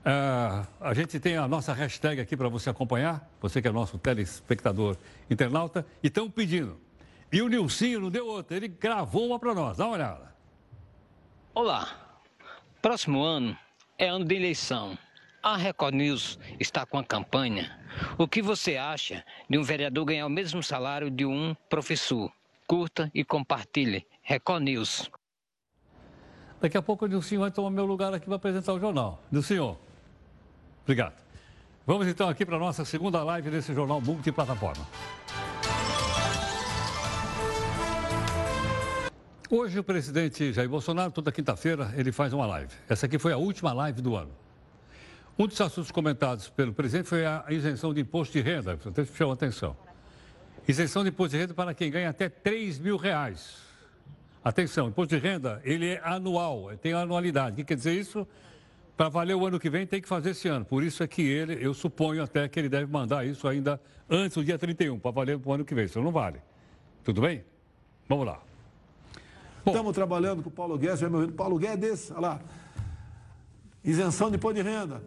[0.05, 3.97] Uh, a gente tem a nossa hashtag aqui para você acompanhar, você que é nosso
[3.97, 4.99] telespectador
[5.31, 6.79] internauta, e estão pedindo.
[7.33, 10.35] E o Nilcinho não deu outra, ele gravou uma para nós, dá uma olhada.
[11.55, 12.19] Olá,
[12.83, 13.57] próximo ano
[13.99, 14.99] é ano de eleição.
[15.43, 17.79] A Record News está com a campanha.
[18.19, 22.31] O que você acha de um vereador ganhar o mesmo salário de um professor?
[22.67, 24.07] Curta e compartilhe.
[24.23, 25.11] Record News.
[26.61, 29.23] Daqui a pouco o Nilcinho vai tomar meu lugar aqui para apresentar o jornal.
[29.31, 29.79] Nilcinho,
[30.85, 31.15] obrigado.
[31.87, 34.87] Vamos então aqui para a nossa segunda live desse jornal multiplataforma.
[39.51, 42.73] Hoje o presidente Jair Bolsonaro, toda quinta-feira, ele faz uma live.
[42.89, 44.31] Essa aqui foi a última live do ano.
[45.39, 48.79] Um dos assuntos comentados pelo presidente foi a isenção de imposto de renda.
[48.87, 49.77] Até chamou atenção.
[50.67, 53.59] Isenção de imposto de renda para quem ganha até 3 mil reais.
[54.45, 57.55] Atenção, imposto de renda, ele é anual, tem anualidade.
[57.55, 58.27] O que quer dizer isso?
[58.97, 60.65] Para valer o ano que vem, tem que fazer esse ano.
[60.65, 64.37] Por isso é que ele, eu suponho até que ele deve mandar isso ainda antes
[64.37, 65.87] do dia 31, para valer o ano que vem.
[65.87, 66.39] Isso não vale.
[67.03, 67.45] Tudo bem?
[68.09, 68.41] Vamos lá.
[69.67, 72.41] Estamos trabalhando com o Paulo Guedes, meu Paulo Guedes, olha lá
[73.85, 75.03] isenção de imposto de renda,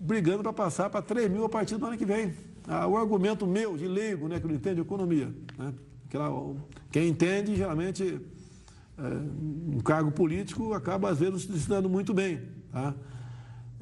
[0.00, 2.32] brigando para passar para 3 mil a partir do ano que vem.
[2.66, 5.74] Ah, o argumento meu, de leigo, né, que não entende economia, né,
[6.06, 6.54] Aquela,
[6.90, 8.20] quem entende, geralmente,
[8.96, 12.40] é, um cargo político acaba, às vezes, se dando muito bem.
[12.72, 12.94] Tá?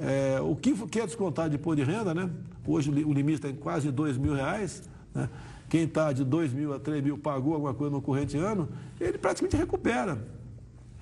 [0.04, 2.28] É, o que, que é descontado de imposto de renda, né?
[2.66, 4.82] Hoje o limite está em quase dois mil reais.
[5.14, 5.28] Né?
[5.68, 8.68] Quem está de dois mil a três mil pagou alguma coisa no corrente ano,
[9.00, 10.18] ele praticamente recupera.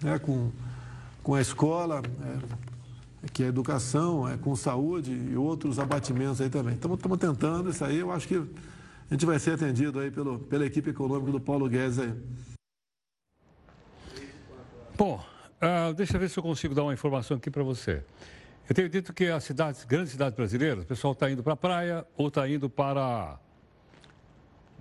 [0.03, 0.19] Né?
[0.19, 0.51] Com,
[1.23, 2.03] com a escola,
[3.23, 6.75] é, que é educação, é, com saúde e outros abatimentos aí também.
[6.75, 10.67] Estamos tentando isso aí, eu acho que a gente vai ser atendido aí pelo, pela
[10.67, 12.13] equipe econômica do Paulo Guedes aí.
[14.97, 15.25] Bom,
[15.57, 18.05] uh, deixa eu ver se eu consigo dar uma informação aqui para você.
[18.71, 21.57] Eu tenho dito que as cidades, grandes cidades brasileiras, o pessoal está indo para a
[21.57, 23.37] praia ou está indo para,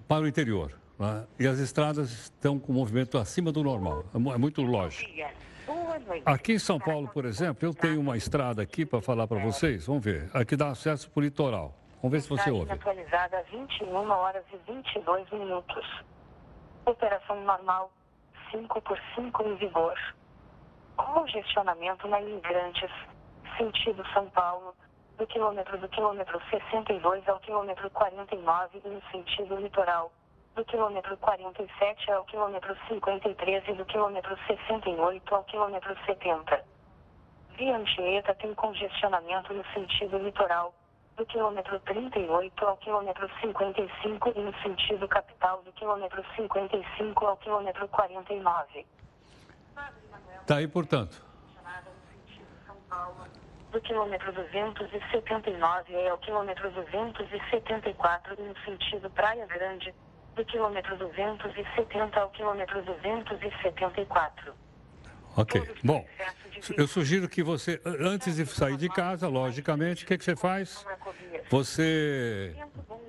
[0.08, 0.80] para o interior.
[1.00, 1.26] Né?
[1.40, 4.06] E as estradas estão com movimento acima do normal.
[4.14, 5.10] É, é muito lógico.
[6.24, 9.88] Aqui em São Paulo, por exemplo, eu tenho uma estrada aqui para falar para vocês.
[9.88, 10.30] Vamos ver.
[10.36, 11.74] Aqui dá acesso para o litoral.
[12.00, 12.72] Vamos ver se você ouve.
[12.72, 16.04] atualizada 21 horas e 22 minutos.
[16.86, 17.92] Operação normal
[18.52, 19.98] 5 por 5 em vigor.
[20.96, 22.92] Congestionamento na Imigrantes,
[23.60, 24.74] sentido São Paulo,
[25.18, 30.12] do quilômetro do quilômetro 62 ao quilômetro 49 e no sentido litoral,
[30.56, 36.64] do quilômetro 47 ao quilômetro 53 e do quilômetro 68 ao quilômetro 70.
[37.58, 40.74] Via Anchieta tem congestionamento no sentido litoral,
[41.18, 47.86] do quilômetro 38 ao quilômetro 55 e no sentido capital do quilômetro 55 ao quilômetro
[47.90, 48.86] 49.
[50.42, 51.30] Está aí, portanto.
[53.72, 59.94] Do quilômetro 279 ao quilômetro 274 no sentido Praia Grande,
[60.36, 64.54] do quilômetro 270 ao quilômetro 274.
[65.38, 65.62] Ok.
[65.84, 66.04] Bom,
[66.76, 70.84] eu sugiro que você, antes de sair de casa, logicamente, o que, que você faz?
[71.50, 72.56] Você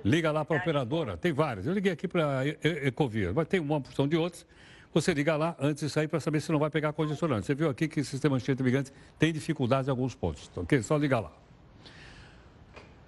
[0.05, 1.65] liga lá para a operadora, tem várias.
[1.65, 4.45] Eu liguei aqui para a Ecovia, mas tem uma porção de outras.
[4.93, 7.45] Você liga lá antes de sair para saber se não vai pegar condicionante.
[7.45, 10.49] Você viu aqui que o sistema antiintimigante tem dificuldades em alguns pontos.
[10.51, 10.81] Então, ok?
[10.83, 11.31] Só ligar lá.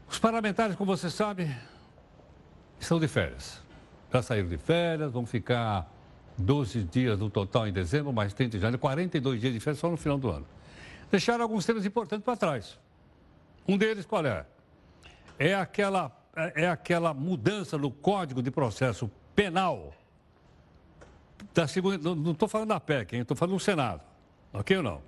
[0.08, 1.54] Os parlamentares, como você sabe,
[2.80, 3.62] estão de férias.
[4.14, 5.92] Já saíram de férias, vão ficar
[6.38, 9.90] 12 dias no total em dezembro, mais 30 de janeiro, 42 dias de férias só
[9.90, 10.46] no final do ano.
[11.12, 12.80] Deixaram alguns temas importantes para trás.
[13.68, 14.46] Um deles qual é?
[15.38, 16.12] É aquela,
[16.56, 19.94] é aquela mudança no Código de Processo Penal.
[21.54, 24.02] Da segunda, não estou falando da PEC, estou falando do Senado.
[24.52, 25.02] Ok ou não?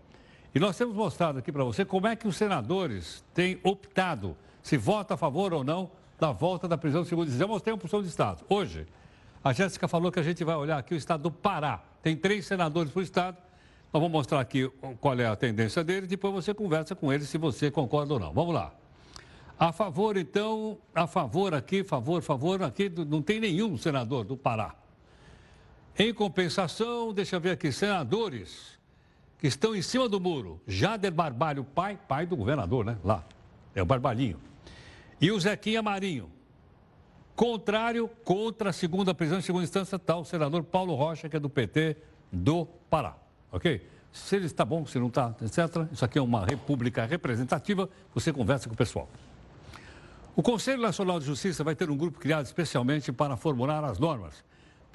[0.54, 4.78] E nós temos mostrado aqui para você como é que os senadores têm optado se
[4.78, 8.02] vota a favor ou não da volta da prisão de segundo Eu mostrei uma porção
[8.02, 8.46] de Estado.
[8.48, 8.88] Hoje,
[9.44, 11.84] a Jéssica falou que a gente vai olhar aqui o estado do Pará.
[12.02, 13.38] Tem três senadores por estado.
[13.92, 14.68] Nós vamos mostrar aqui
[15.00, 16.08] qual é a tendência dele.
[16.08, 18.34] Depois você conversa com ele se você concorda ou não.
[18.34, 18.74] Vamos lá.
[19.60, 24.76] A favor, então, a favor aqui, favor, favor, aqui, não tem nenhum senador do Pará.
[25.98, 28.78] Em compensação, deixa eu ver aqui, senadores
[29.40, 30.60] que estão em cima do muro.
[30.68, 32.98] Jader Barbalho, pai, pai do governador, né?
[33.04, 33.24] Lá.
[33.74, 34.38] É o Barbalhinho.
[35.22, 36.30] E o Zequinha Marinho.
[37.34, 41.40] Contrário, contra a segunda prisão em segunda instância, está o senador Paulo Rocha, que é
[41.40, 41.98] do PT
[42.32, 43.16] do Pará.
[43.52, 43.88] Ok?
[44.12, 45.88] Se ele está bom, se não está, etc.
[45.92, 49.10] Isso aqui é uma república representativa, você conversa com o pessoal.
[50.36, 54.44] O Conselho Nacional de Justiça vai ter um grupo criado especialmente para formular as normas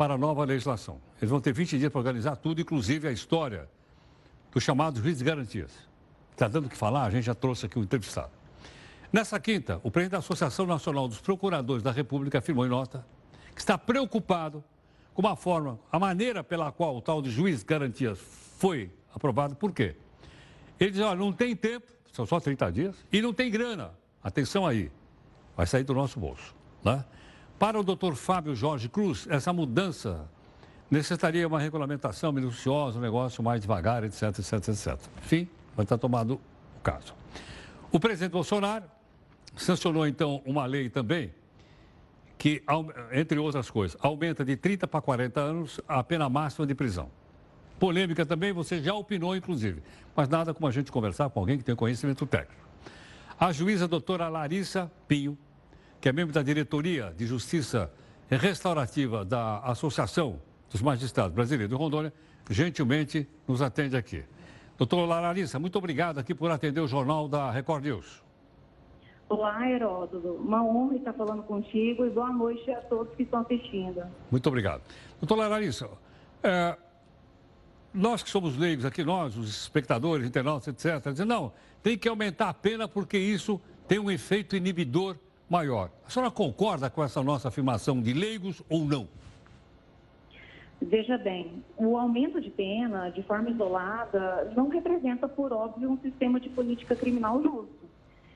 [0.00, 0.98] para a nova legislação.
[1.18, 3.68] Eles vão ter 20 dias para organizar tudo, inclusive a história
[4.50, 5.72] do chamado juiz de garantias.
[6.32, 8.30] Está dando o que falar, a gente já trouxe aqui um entrevistado.
[9.12, 13.04] Nessa quinta, o presidente da Associação Nacional dos Procuradores da República afirmou em nota
[13.54, 14.64] que está preocupado
[15.12, 18.18] com a forma, a maneira pela qual o tal de juiz garantias
[18.56, 19.54] foi aprovado.
[19.54, 19.96] Por quê?
[20.80, 23.92] Ele diz, olha, não tem tempo, são só 30 dias, e não tem grana.
[24.24, 24.90] Atenção aí,
[25.54, 26.54] vai sair do nosso bolso.
[26.82, 27.04] Né?
[27.60, 30.26] Para o doutor Fábio Jorge Cruz, essa mudança
[30.90, 34.98] necessitaria uma regulamentação minuciosa, um negócio mais devagar, etc, etc, etc.
[35.18, 35.46] Enfim,
[35.76, 36.40] vai estar tomado
[36.78, 37.14] o caso.
[37.92, 38.86] O presidente Bolsonaro
[39.54, 41.34] sancionou então uma lei também
[42.38, 42.62] que,
[43.12, 47.10] entre outras coisas, aumenta de 30 para 40 anos a pena máxima de prisão.
[47.78, 49.82] Polêmica também, você já opinou, inclusive,
[50.16, 52.64] mas nada como a gente conversar com alguém que tem conhecimento técnico.
[53.38, 55.36] A juíza doutora Larissa Pinho,
[56.00, 57.92] que é membro da diretoria de Justiça
[58.30, 62.12] Restaurativa da Associação dos Magistrados Brasileiros de Rondônia,
[62.48, 64.24] gentilmente nos atende aqui.
[64.78, 68.22] Doutora Larissa, muito obrigado aqui por atender o Jornal da Record News.
[69.28, 70.26] Olá, Heródoto.
[70.26, 74.02] Uma honra estar falando contigo e boa noite a todos que estão assistindo.
[74.30, 74.82] Muito obrigado.
[75.20, 75.88] Doutora Larissa,
[76.42, 76.76] é,
[77.92, 82.48] nós que somos leigos aqui, nós, os espectadores, internautas, etc., dizem, não, tem que aumentar
[82.48, 85.16] a pena porque isso tem um efeito inibidor
[85.50, 85.90] maior.
[86.06, 89.08] A senhora concorda com essa nossa afirmação de leigos ou não?
[90.80, 96.40] Veja bem, o aumento de pena, de forma isolada, não representa, por óbvio, um sistema
[96.40, 97.80] de política criminal justo.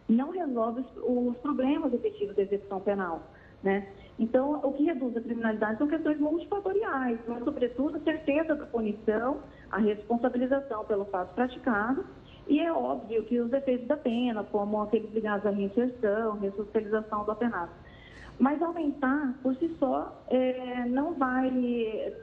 [0.06, 3.22] Não resolve os problemas efetivos da execução penal.
[3.62, 3.88] Né?
[4.18, 9.38] Então, o que reduz a criminalidade são questões multifatoriais, mas, sobretudo, a certeza da punição,
[9.70, 12.04] a responsabilização pelo fato praticado,
[12.46, 17.30] e é óbvio que os efeitos da pena, como aqueles ligados à reinserção, ressocialização do
[17.30, 17.70] apenado.
[18.38, 21.50] Mas aumentar, por si só, é, não, vai,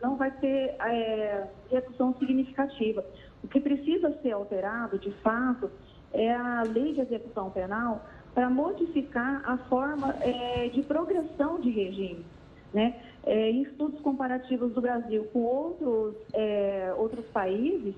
[0.01, 3.03] não vai ter é, redução significativa.
[3.43, 5.71] O que precisa ser alterado, de fato,
[6.13, 12.25] é a lei de execução penal para modificar a forma é, de progressão de regime.
[12.73, 12.95] Né?
[13.23, 17.95] É, em estudos comparativos do Brasil com outros, é, outros países,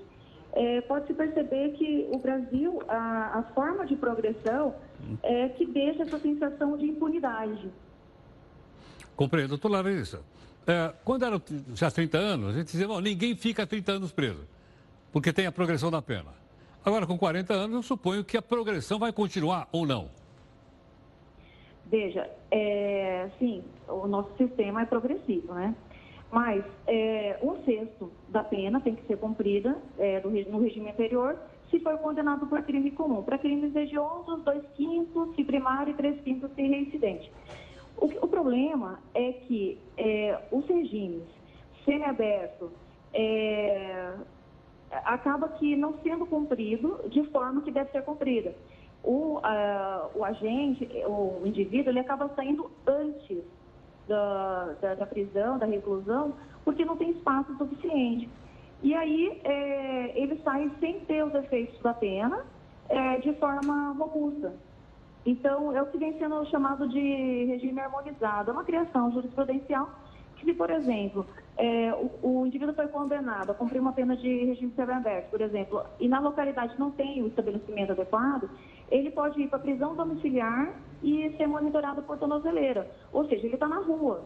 [0.54, 4.74] é, pode-se perceber que o Brasil, a, a, forma de progressão
[5.22, 7.70] é que deixa essa sensação de impunidade.
[9.16, 9.50] Compreendo.
[9.50, 10.22] Doutor Larissa,
[10.66, 11.42] é, quando era
[11.74, 14.46] já 30 anos, a gente dizia, não, ninguém fica 30 anos preso,
[15.12, 16.30] porque tem a progressão da pena.
[16.84, 20.08] Agora, com 40 anos, eu suponho que a progressão vai continuar ou não?
[21.86, 25.74] Veja, é, sim, o nosso sistema é progressivo, né?
[26.34, 31.38] Mas é, um sexto da pena tem que ser cumprida é, no regime anterior
[31.70, 33.22] se for condenado por crime comum.
[33.22, 37.30] Para crimes hediondos, dois quintos se primário e três quintos se reincidente.
[37.96, 41.22] O, o problema é que é, os regimes
[41.84, 42.72] semiabertos
[43.12, 44.14] é,
[44.90, 48.52] acaba que não sendo cumprido de forma que deve ser cumprida
[49.04, 49.38] o,
[50.14, 53.44] o agente, o indivíduo, ele acaba saindo antes
[54.08, 58.28] da, da, da, prisão, da reclusão, porque não tem espaço suficiente.
[58.82, 62.44] E aí é, ele sai sem ter os efeitos da pena
[62.88, 64.52] é, de forma robusta.
[65.26, 68.50] Então, é o que vem sendo chamado de regime harmonizado.
[68.50, 69.88] É uma criação jurisprudencial
[70.36, 74.44] que, se, por exemplo, é, o, o, indivíduo foi condenado a cumprir uma pena de
[74.44, 78.50] regime semiaberto, por exemplo, e na localidade não tem o estabelecimento adequado,
[78.90, 82.90] ele pode ir para prisão domiciliar e ser monitorado por tornozeleira.
[83.12, 84.24] Ou seja, ele está na rua.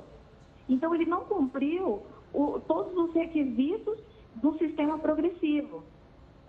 [0.69, 3.99] Então, ele não cumpriu o, todos os requisitos
[4.37, 5.83] do sistema progressivo.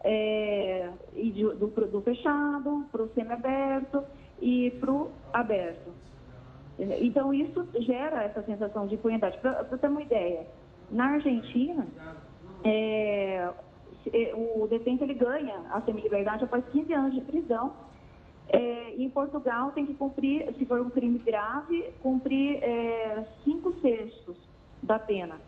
[0.01, 4.03] É, e de, do, do fechado, para o semiaberto
[4.41, 5.91] e para o aberto.
[7.01, 9.37] Então, isso gera essa sensação de impunidade.
[9.39, 10.47] Para ter uma ideia,
[10.89, 11.85] na Argentina,
[12.63, 13.51] é,
[14.33, 17.73] o detento ele ganha a semi-liberdade após 15 anos de prisão.
[18.49, 24.37] É, em Portugal tem que cumprir, se for um crime grave, cumprir é, cinco sextos
[24.81, 25.39] da pena.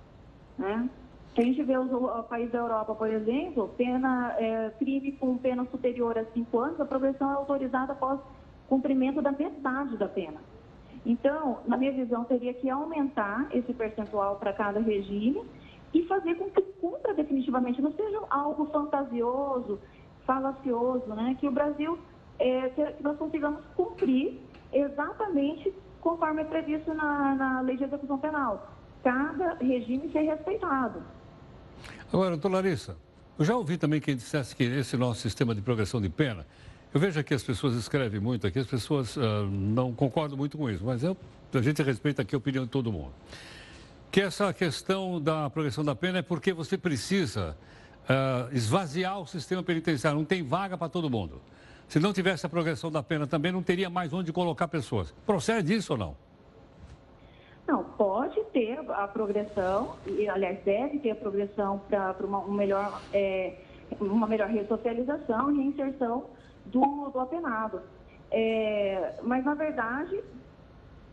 [0.58, 0.90] Né?
[1.34, 5.66] Se a gente vê os, países da Europa, por exemplo, pena, é, crime com pena
[5.66, 8.20] superior a cinco anos, a progressão é autorizada após
[8.68, 10.40] cumprimento da metade da pena.
[11.06, 15.42] Então, na minha visão, teria que aumentar esse percentual para cada regime
[15.94, 19.80] e fazer com que cumpra definitivamente, não seja algo fantasioso,
[20.26, 21.36] falacioso, né?
[21.40, 21.98] Que o Brasil,
[22.42, 24.40] é, que nós consigamos cumprir
[24.74, 28.76] exatamente conforme é previsto na, na lei de execução penal.
[29.04, 31.04] Cada regime ser respeitado.
[32.12, 32.98] Agora, doutor Larissa,
[33.38, 36.46] eu já ouvi também quem dissesse que esse nosso sistema de progressão de pena
[36.94, 40.70] eu vejo que as pessoas escrevem muito aqui, as pessoas uh, não concordam muito com
[40.70, 41.16] isso, mas eu,
[41.54, 43.14] a gente respeita aqui a opinião de todo mundo.
[44.12, 47.56] Que essa questão da progressão da pena é porque você precisa
[48.04, 51.42] uh, esvaziar o sistema penitenciário, não tem vaga para todo mundo.
[51.92, 55.12] Se não tivesse a progressão da pena também, não teria mais onde colocar pessoas.
[55.26, 56.16] Procede isso ou não?
[57.68, 63.02] Não, pode ter a progressão, e aliás, deve ter a progressão para uma, um melhor,
[63.12, 63.56] é,
[64.00, 66.28] uma melhor ressocialização e reinserção
[66.68, 67.82] do, do apenado.
[68.32, 70.18] É, mas, na verdade,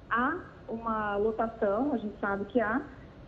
[0.08, 0.38] há
[0.68, 2.82] uma lotação, a gente sabe que há,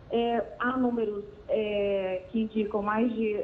[0.09, 3.35] é, há números é, que indicam mais de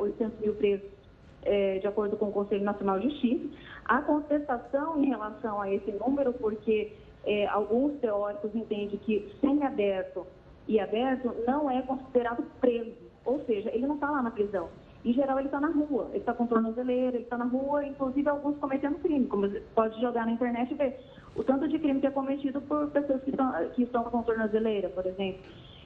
[0.00, 1.01] 800 é, mil presos,
[1.42, 3.48] é, de acordo com o Conselho Nacional de Justiça.
[3.84, 6.92] Há contestação em relação a esse número, porque
[7.24, 10.26] é, alguns teóricos entendem que semi-aberto
[10.68, 12.92] e aberto não é considerado preso,
[13.24, 14.68] ou seja, ele não está lá na prisão.
[15.04, 18.28] Em geral, ele está na rua, ele está com tornozeleira, ele está na rua, inclusive
[18.28, 21.00] alguns cometendo crime, como pode jogar na internet e ver
[21.34, 24.88] o tanto de crime que é cometido por pessoas que estão, que estão com tornozeleira,
[24.90, 25.42] por exemplo.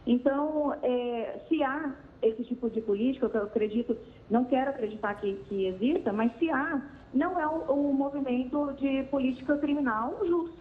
[0.06, 3.96] Então, é, se há esse tipo de política, que eu acredito,
[4.30, 6.80] não quero acreditar que, que exista, mas se há,
[7.12, 10.56] não é um, um movimento de política criminal justo,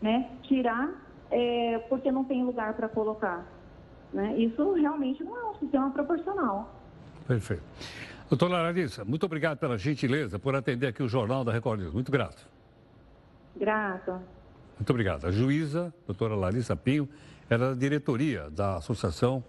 [0.00, 0.30] né?
[0.42, 0.90] Tirar
[1.30, 3.46] é, porque não tem lugar para colocar.
[4.12, 4.36] Né?
[4.38, 6.74] Isso realmente não é um sistema proporcional.
[7.26, 7.62] Perfeito.
[8.28, 11.92] Doutora Larissa, muito obrigado pela gentileza por atender aqui o Jornal da Record News.
[11.92, 12.46] Muito grato.
[13.56, 14.20] Grata.
[14.78, 15.26] Muito obrigado.
[15.26, 17.08] A juíza, doutora Larissa Pinho,
[17.48, 19.42] era da diretoria da Associação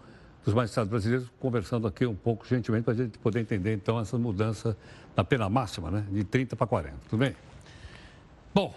[0.44, 4.18] dos magistrados brasileiros, conversando aqui um pouco gentilmente para a gente poder entender então essa
[4.18, 4.76] mudança
[5.16, 6.06] na pena máxima, né?
[6.10, 6.96] De 30 para 40.
[7.10, 7.36] Tudo bem?
[8.54, 8.74] Bom,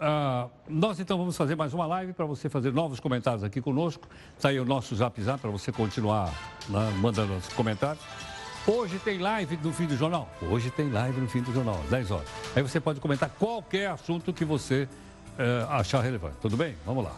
[0.00, 4.06] uh, nós então vamos fazer mais uma live para você fazer novos comentários aqui conosco.
[4.36, 6.32] Está aí o nosso zap zap para você continuar
[6.68, 8.04] né, mandando os comentários.
[8.64, 10.30] Hoje tem live no fim do jornal?
[10.40, 12.28] Hoje tem live no fim do jornal, 10 horas.
[12.54, 14.88] Aí você pode comentar qualquer assunto que você
[15.32, 16.36] uh, achar relevante.
[16.40, 16.76] Tudo bem?
[16.86, 17.12] Vamos lá.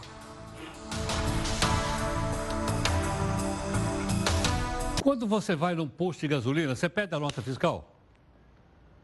[5.05, 7.95] Quando você vai num posto de gasolina, você pede a nota fiscal?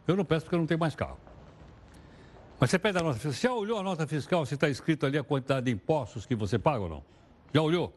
[0.08, 1.20] Eu não peço porque eu não tenho mais carro.
[2.60, 3.34] Mas você pede a nota fiscal.
[3.34, 6.34] Você já olhou a nota fiscal se está escrito ali a quantidade de impostos que
[6.34, 7.04] você paga ou não?
[7.54, 7.94] Já olhou?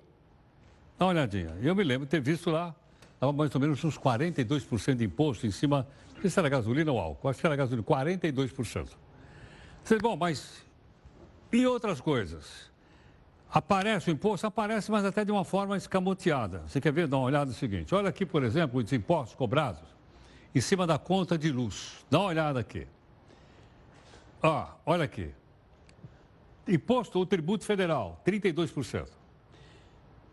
[0.99, 1.57] Dá uma olhadinha.
[1.63, 2.75] Eu me lembro de ter visto lá,
[3.15, 6.93] estava mais ou menos uns 42% de imposto em cima, não sei se era gasolina
[6.93, 8.91] ou álcool, acho que era gasolina, 42%.
[9.83, 10.63] Você, bom, mas
[11.51, 12.71] e outras coisas?
[13.55, 14.49] Aparece o imposto?
[14.49, 16.65] Aparece, mas até de uma forma escamoteada.
[16.67, 17.07] Você quer ver?
[17.07, 17.95] Dá uma olhada no seguinte.
[17.95, 19.81] Olha aqui, por exemplo, os impostos cobrados
[20.53, 22.05] em cima da conta de luz.
[22.11, 22.85] Dá uma olhada aqui.
[24.85, 25.31] Olha aqui.
[26.67, 29.07] Imposto ou tributo federal, 32%.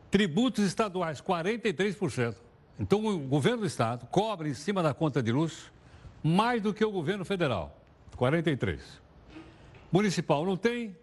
[0.10, 2.36] Tributos estaduais, 43%.
[2.80, 5.72] Então, o governo do estado cobra em cima da conta de luz
[6.24, 7.80] mais do que o governo federal,
[8.18, 8.80] 43%.
[9.92, 10.96] Municipal não tem,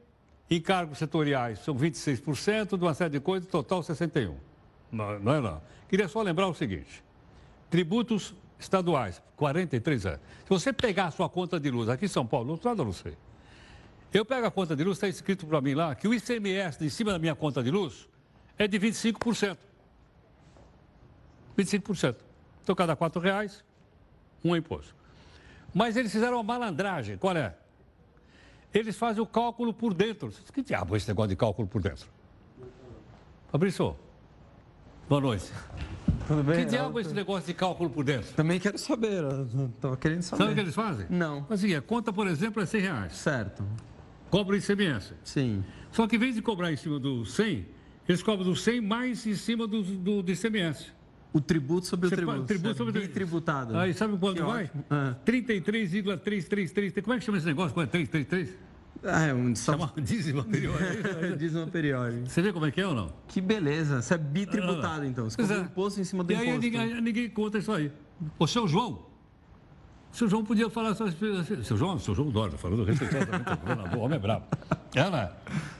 [0.50, 4.34] Encargos setoriais são 26%, de uma série de coisas, total 61%.
[4.90, 5.62] Não, não é não.
[5.88, 7.04] Queria só lembrar o seguinte:
[7.68, 10.12] tributos estaduais, 43 é.
[10.14, 12.86] Se você pegar a sua conta de luz aqui em São Paulo, outro lado eu
[12.86, 13.16] não sei.
[14.12, 16.88] Eu pego a conta de luz, está escrito para mim lá que o ICMS de
[16.88, 18.08] cima da minha conta de luz
[18.56, 19.56] é de 25%.
[21.56, 22.16] 25%.
[22.62, 23.64] Então, cada R$ reais,
[24.44, 24.94] um imposto.
[25.74, 27.18] Mas eles fizeram uma malandragem.
[27.18, 27.54] Qual é?
[28.72, 30.32] Eles fazem o cálculo por dentro.
[30.52, 32.06] Que diabo é esse negócio de cálculo por dentro?
[33.50, 33.96] Fabrício,
[35.08, 35.50] boa noite.
[36.26, 36.58] Tudo bem?
[36.58, 38.34] Que diabo é esse negócio de cálculo por dentro?
[38.34, 39.24] Também quero saber,
[39.74, 40.42] estava querendo saber.
[40.42, 41.06] Sabe o que eles fazem?
[41.08, 41.46] Não.
[41.48, 43.16] Assim, a conta, por exemplo, é 100 reais.
[43.16, 43.64] Certo.
[44.30, 45.14] Cobra o ICMS.
[45.24, 45.64] Sim.
[45.90, 47.66] Só que em vez de cobrar em cima do 100,
[48.06, 50.92] eles cobram do 100 mais em cima do, do, do ICMS.
[51.32, 52.44] O tributo sobre Você o tributo.
[52.44, 53.76] tributo sobre o tributado.
[53.76, 54.70] Aí sabe quanto Que vai?
[54.90, 55.14] Ah.
[55.24, 57.04] 33,333.
[57.04, 57.74] Como é que chama esse negócio?
[57.74, 58.68] Qual é 333?
[59.04, 59.72] Ah, é um só...
[59.72, 60.78] Chama dízimo anterior.
[61.38, 62.26] Diz uma periódica.
[62.26, 63.12] Você vê como é que é ou não?
[63.28, 64.02] Que beleza.
[64.02, 65.28] Você é bitributado, então.
[65.28, 65.60] Você cobra é.
[65.60, 66.60] um imposto em cima do e aí imposto.
[66.60, 67.92] ninguém, ninguém conta isso aí.
[68.38, 69.07] O seu João.
[70.18, 71.62] O seu João podia falar só assim.
[71.62, 74.46] Seu João, seu João Dória, falando respeitosamente, o governador, o homem é brabo.
[74.92, 75.30] É, né?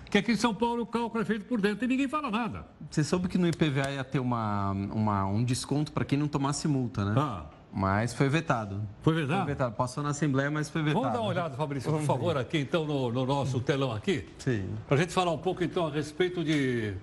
[0.08, 2.64] Que aqui em São Paulo o cálculo é feito por dentro e ninguém fala nada.
[2.88, 6.68] Você soube que no IPVA ia ter uma, uma- um desconto para quem não tomasse
[6.68, 7.14] multa, né?
[7.18, 8.76] Ah, Mas foi vetado.
[9.02, 9.44] foi Foi verdade?
[9.44, 9.74] vetado.
[9.74, 11.00] Passou na Assembleia, mas foi vetado.
[11.02, 14.24] Vamos dar uma olhada, Fabrício, por favor, aqui então no, no nosso telão aqui.
[14.38, 14.70] Sim.
[14.86, 16.94] Para a gente falar um pouco então a respeito de.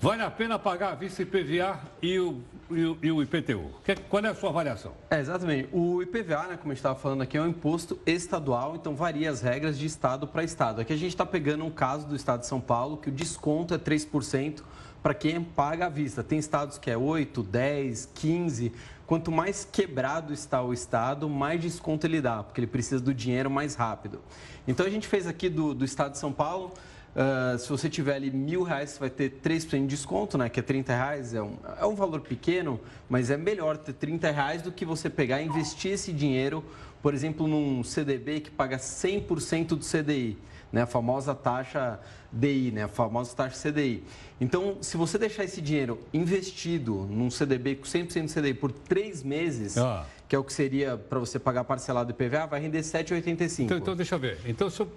[0.00, 2.40] Vale a pena pagar a vista IPVA e o,
[2.70, 3.70] e o, IPTU?
[4.08, 4.92] Qual é a sua avaliação?
[5.10, 5.68] É, exatamente.
[5.72, 9.30] O IPVA, né, como a gente estava falando aqui, é um imposto estadual, então varia
[9.30, 10.80] as regras de estado para estado.
[10.80, 13.72] Aqui a gente está pegando um caso do estado de São Paulo, que o desconto
[13.72, 14.62] é 3%
[15.02, 16.24] para quem paga à vista.
[16.24, 18.72] Tem estados que é 8, 10, 15.
[19.06, 23.48] Quanto mais quebrado está o estado, mais desconto ele dá, porque ele precisa do dinheiro
[23.48, 24.20] mais rápido.
[24.66, 26.72] Então a gente fez aqui do, do estado de São Paulo.
[27.16, 30.50] Ah, se você tiver ali mil reais, você vai ter 3% de desconto, né?
[30.50, 31.32] Que é 30 reais.
[31.34, 35.08] É um, é um valor pequeno, mas é melhor ter 30 reais do que você
[35.08, 36.62] pegar e investir esse dinheiro,
[37.02, 40.36] por exemplo, num CDB que paga 100% do CDI,
[40.70, 40.82] né?
[40.82, 41.98] A famosa taxa
[42.30, 42.84] DI, né?
[42.84, 44.04] A famosa taxa CDI.
[44.38, 49.22] Então, se você deixar esse dinheiro investido num CDB com 100% do CDI por três
[49.22, 50.04] meses, Ah.
[50.28, 53.60] Que é o que seria para você pagar parcelado do IPVA, vai render 7,85.
[53.64, 54.38] Então, então deixa eu ver.
[54.46, 54.88] Então, se eu,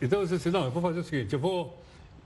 [0.00, 1.82] então eu disse, não, eu vou fazer o seguinte, eu vou.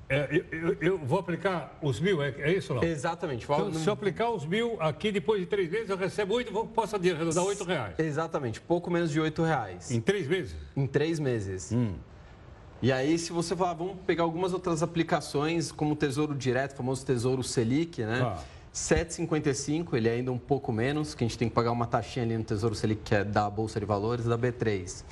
[0.08, 2.86] é, eu, eu- eu vou aplicar os mil, é, é isso ou não?
[2.86, 3.44] Exatamente.
[3.44, 6.66] Então, se eu aplicar os mil aqui, depois de três meses, eu recebo oito, vou-
[6.66, 7.98] posso arredondar oito reais.
[7.98, 9.90] Exatamente, pouco menos de 8 reais.
[9.90, 10.54] Em três meses?
[10.76, 11.72] Em três meses.
[12.82, 16.76] E aí, se você falar, vamos pegar algumas outras aplicações, como o Tesouro Direto, o
[16.76, 18.20] famoso Tesouro Selic, né?
[18.22, 18.42] Ah.
[18.72, 22.24] 7,55, ele é ainda um pouco menos, que a gente tem que pagar uma taxinha
[22.24, 25.04] ali no Tesouro Selic, que é da Bolsa de Valores, da B3.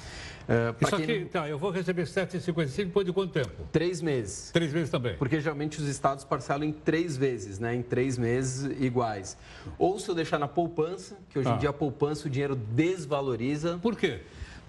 [0.48, 3.50] Eh, pra Isso aqui, não- tá, eu vou receber 7,55 depois de quanto tempo?
[3.70, 4.50] Três meses.
[4.50, 5.14] Três meses também.
[5.16, 7.74] Porque geralmente os estados parcelam em três vezes, né?
[7.74, 9.36] Em três meses iguais.
[9.78, 11.54] Ou se eu deixar na poupança, que hoje Ah.
[11.54, 14.22] em dia a poupança o dinheiro desvaloriza, Por quê?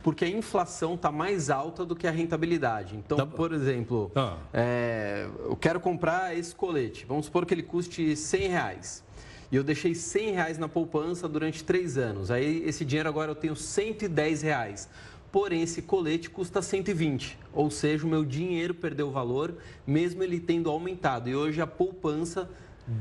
[0.04, 2.95] Porque a inflação está mais alta do que a rentabilidade.
[2.95, 4.38] Então, Tá- por exemplo, Ah.
[4.54, 7.06] é, eu quero comprar esse colete.
[7.06, 9.04] Vamos supor que ele custe 100 reais.
[9.52, 12.32] E eu deixei 100 reais na poupança durante três anos.
[12.32, 14.88] Aí esse dinheiro agora eu tenho 110 reais.
[15.32, 17.38] Porém, esse colete custa 120.
[17.54, 19.56] Ou seja, o meu dinheiro perdeu valor,
[19.88, 21.30] mesmo ele tendo aumentado.
[21.30, 22.49] E hoje a poupança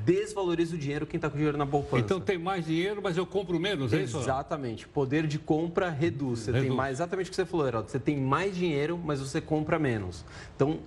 [0.05, 2.05] desvaloriza o dinheiro quem está com dinheiro na poupança.
[2.05, 4.19] Então tem mais dinheiro, mas eu compro menos, é isso?
[4.19, 4.87] Exatamente.
[4.87, 6.41] Poder de compra reduz.
[6.41, 6.69] Você reduz.
[6.69, 7.91] tem mais, exatamente o que você falou, Heraldo.
[7.91, 10.25] Você tem mais dinheiro, mas você compra menos.
[10.55, 10.79] Então,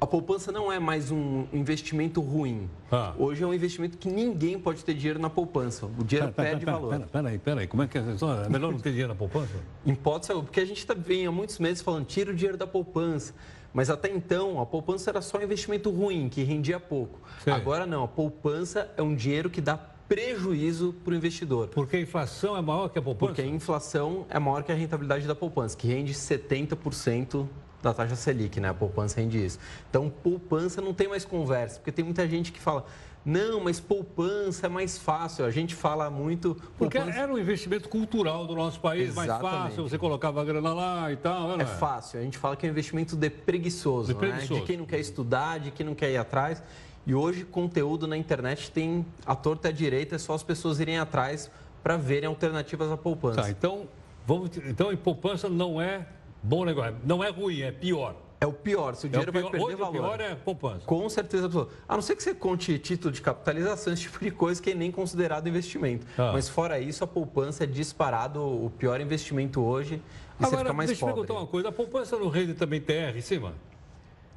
[0.00, 2.70] a poupança não é mais um investimento ruim.
[2.90, 3.12] Ah.
[3.18, 5.86] Hoje é um investimento que ninguém pode ter dinheiro na poupança.
[5.86, 6.90] O dinheiro Pera, perde pera, valor.
[6.90, 7.66] Pera, pera aí, pera.
[7.66, 8.46] Como é que é essa história?
[8.46, 9.52] É melhor não ter dinheiro na poupança?
[9.84, 12.66] Em hipótese porque a gente tá, vem há muitos meses falando, tira o dinheiro da
[12.66, 13.34] poupança.
[13.72, 17.20] Mas até então, a poupança era só um investimento ruim, que rendia pouco.
[17.44, 17.52] Sei.
[17.52, 21.68] Agora não, a poupança é um dinheiro que dá prejuízo para o investidor.
[21.68, 23.32] Porque a inflação é maior que a poupança?
[23.34, 27.46] Porque a inflação é maior que a rentabilidade da poupança, que rende 70%
[27.82, 28.70] da taxa Selic, né?
[28.70, 29.58] A poupança rende isso.
[29.88, 32.86] Então, poupança não tem mais conversa, porque tem muita gente que fala,
[33.28, 35.44] não, mas poupança é mais fácil.
[35.44, 36.56] A gente fala muito.
[36.78, 39.62] Porque poupança era um investimento cultural do nosso país, mais Exatamente.
[39.64, 41.48] fácil, você colocava a grana lá e tal.
[41.48, 42.20] não é fácil.
[42.20, 44.18] A gente fala que é um investimento de preguiçoso, De né?
[44.20, 44.60] preguiçoso.
[44.60, 46.62] De quem não quer estudar, de quem não quer ir atrás.
[47.06, 50.98] E hoje, conteúdo na internet tem a torta a direita, é só as pessoas irem
[50.98, 51.50] atrás
[51.82, 53.42] para verem alternativas à poupança.
[53.42, 53.86] Tá, então,
[54.26, 56.06] vamos, então, em poupança não é
[56.42, 58.14] bom negócio, não é ruim, é pior.
[58.40, 59.42] É o pior, se o É o dinheiro pior.
[59.42, 59.92] vai perder Hoje o valor.
[59.92, 60.86] pior é poupança.
[60.86, 61.74] Com certeza absoluta.
[61.88, 64.74] A não ser que você conte título de capitalização, esse tipo de coisa que é
[64.74, 66.06] nem considerado investimento.
[66.16, 66.30] Ah.
[66.32, 70.00] Mas fora isso, a poupança é disparado o pior investimento hoje e
[70.38, 71.22] você Agora, fica mais deixa eu pobre.
[71.22, 73.54] perguntar uma coisa, a poupança não rende também TR em cima?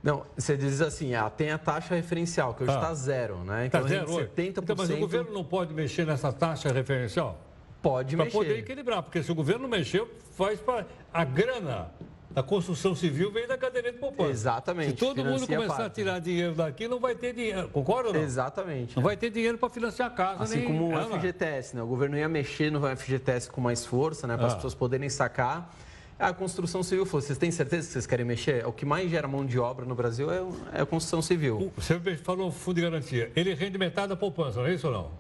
[0.02, 2.76] Não, você diz assim, ah, tem a taxa referencial, que hoje Ah.
[2.78, 3.68] está zero, né?
[3.68, 4.28] Está Então zero rende hoje?
[4.36, 4.64] 70%.
[4.64, 7.40] Então, mas o governo não pode mexer nessa taxa referencial?
[7.84, 8.38] pode Para mexer.
[8.38, 10.86] poder equilibrar, porque se o governo mexer, faz para...
[11.12, 11.90] A grana
[12.34, 14.30] da construção civil vem da caderneta de poupança.
[14.32, 17.68] Exatamente, Se todo mundo começar a tirar dinheiro daqui, não vai ter dinheiro.
[17.70, 18.22] Concorda ou não?
[18.22, 18.96] Exatamente.
[18.96, 20.68] Não vai ter dinheiro para financiar a casa, Assim nem...
[20.68, 21.06] como o É, é?
[21.20, 21.84] FGTS, né?
[21.84, 24.38] O governo ia mexer no FGTS com mais força, né?
[24.38, 24.56] Para as Ah.
[24.56, 25.74] pessoas poderem sacar.
[26.18, 28.66] A construção civil falou, vocês têm certeza que vocês querem mexer?
[28.68, 30.44] O que mais gera mão de obra no Brasil é,
[30.78, 31.72] é a construção civil.
[31.76, 33.32] Você falou fundo de garantia.
[33.36, 35.12] Ele rende metade da poupança, não é isso ou não?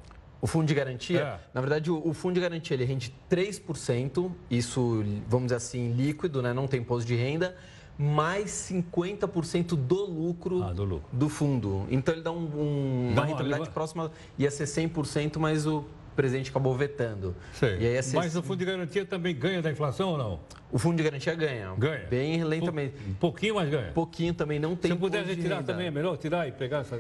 [0.42, 1.40] O fundo de garantia, É.
[1.54, 6.42] na verdade, o, o fundo de garantia ele rende 3%, isso, vamos dizer assim, líquido,
[6.42, 6.52] né?
[6.54, 7.56] não tem imposto de renda,
[7.98, 11.08] mais 50% do lucro, Ah, do lucro.
[11.12, 11.86] do fundo.
[11.92, 15.68] Então ele dá um- um- Dá uma uma rentabilidade leva- próxima, ia ser 100%, mas
[15.68, 15.86] o
[16.16, 17.36] presidente acabou vetando.
[17.54, 17.78] Ser-
[18.14, 20.40] Mas o fundo de garantia também ganha da inflação ou não?
[20.72, 21.72] O fundo de garantia ganha.
[21.78, 22.08] Ganha.
[22.10, 22.96] Bem lentamente.
[23.08, 23.92] Um pouquinho, mas ganha.
[23.92, 27.00] Pouquinho também não tem Se puder retirar também, é melhor tirar e pegar essa...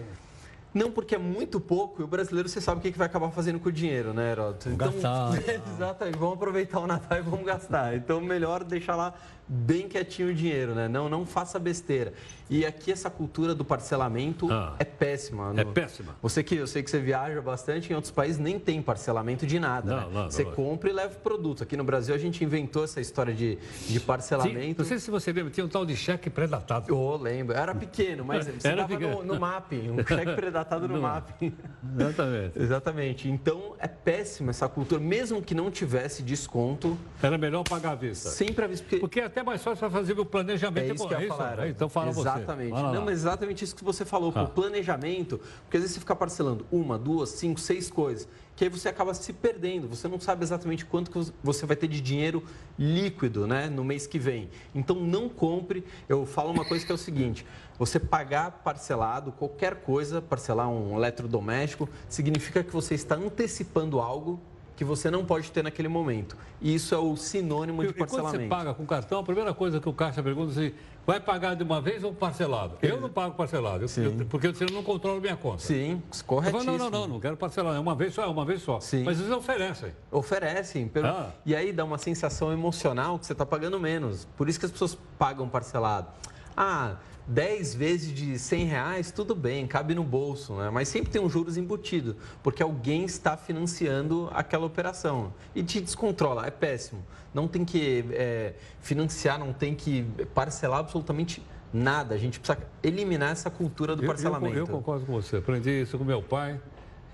[0.73, 3.29] Não, porque é muito pouco e o brasileiro, você sabe o que que vai acabar
[3.31, 4.69] fazendo com o dinheiro, né, Heródoto?
[4.75, 5.31] gastar.
[5.75, 7.95] Exatamente, vamos aproveitar o Natal e vamos gastar.
[7.95, 9.13] Então, melhor deixar lá
[9.53, 10.87] bem quietinho o dinheiro, né?
[10.87, 12.13] Não, não faça besteira.
[12.49, 14.75] E aqui essa cultura do parcelamento Ah.
[14.79, 15.53] é péssima.
[15.57, 16.15] É péssima.
[16.21, 19.59] Você que, eu sei que você viaja bastante, em outros países nem tem parcelamento de
[19.59, 20.13] nada, Não, né?
[20.23, 20.51] não, você não.
[20.53, 21.63] compra e leva o produto.
[21.63, 23.57] Aqui no Brasil a gente inventou essa história de,
[23.89, 24.81] de Sim, parcelamento.
[24.83, 26.85] não sei se você lembra, tinha um tal de cheque pré-datado.
[26.87, 27.53] Eu lembro.
[27.53, 29.17] Era pequeno, mas você Era dava pequeno.
[29.23, 30.31] no, no MAP, um cheque
[30.63, 31.29] predatado no, No MAP.
[31.99, 32.59] Exatamente.
[32.59, 33.29] Exatamente.
[33.29, 38.29] Então é péssima essa cultura, mesmo que não tivesse desconto, Era melhor pagar à vista.
[38.29, 38.83] sempre aviso.
[38.83, 40.91] Porque Porque é até mais fácil para fazer o planejamento.
[40.91, 41.67] é isso que eu ia falar.
[41.67, 42.69] Então fala exatamente.
[42.71, 42.81] você.
[42.81, 42.93] Lá.
[42.93, 44.43] Não, mas exatamente isso que você falou, Ah.
[44.43, 48.69] o planejamento, porque às vezes você fica parcelando uma, duas, cinco, seis coisas, que aí
[48.69, 52.43] você acaba se perdendo, você não sabe exatamente quanto que você vai ter de dinheiro
[52.77, 54.49] líquido, né, no mês que vem.
[54.75, 57.45] Então não compre, eu falo uma coisa que é o seguinte,
[57.81, 64.39] você pagar parcelado qualquer coisa, parcelar um eletrodoméstico, significa que você está antecipando algo
[64.75, 66.37] que você não pode ter naquele momento.
[66.61, 68.43] E isso é o sinônimo de e quando parcelamento.
[68.43, 70.75] você paga com cartão, a primeira coisa que o caixa pergunta é se
[71.07, 72.77] vai pagar de uma vez ou parcelado.
[72.83, 75.59] Eu não pago parcelado, eu- eu- porque eu não controlo minha conta.
[75.63, 76.71] Sim, Eu falo, corretíssimo.
[76.77, 78.79] não, não, não, não quero parcelar, é uma vez só, é uma vez só.
[78.79, 79.03] Sim.
[79.03, 79.91] Mas eles oferecem.
[80.11, 80.87] Oferecem.
[80.87, 81.31] pelo- Ah.
[81.43, 84.27] E aí dá uma sensação emocional que você está pagando menos.
[84.37, 86.07] Por isso que as pessoas pagam parcelado.
[86.55, 86.95] Ah,
[87.27, 90.69] 10 vezes de 100 reais, tudo bem, cabe no bolso, né?
[90.69, 95.33] Mas sempre tem um juros embutido, porque alguém está financiando aquela operação.
[95.55, 97.03] E te descontrola, é péssimo.
[97.33, 100.03] Não tem que é, financiar, não tem que
[100.33, 101.41] parcelar absolutamente
[101.73, 102.15] nada.
[102.15, 104.57] A gente precisa eliminar essa cultura do Eu- eu, parcelamento.
[104.57, 105.37] eu concordo com você.
[105.37, 106.59] Aprendi isso com meu pai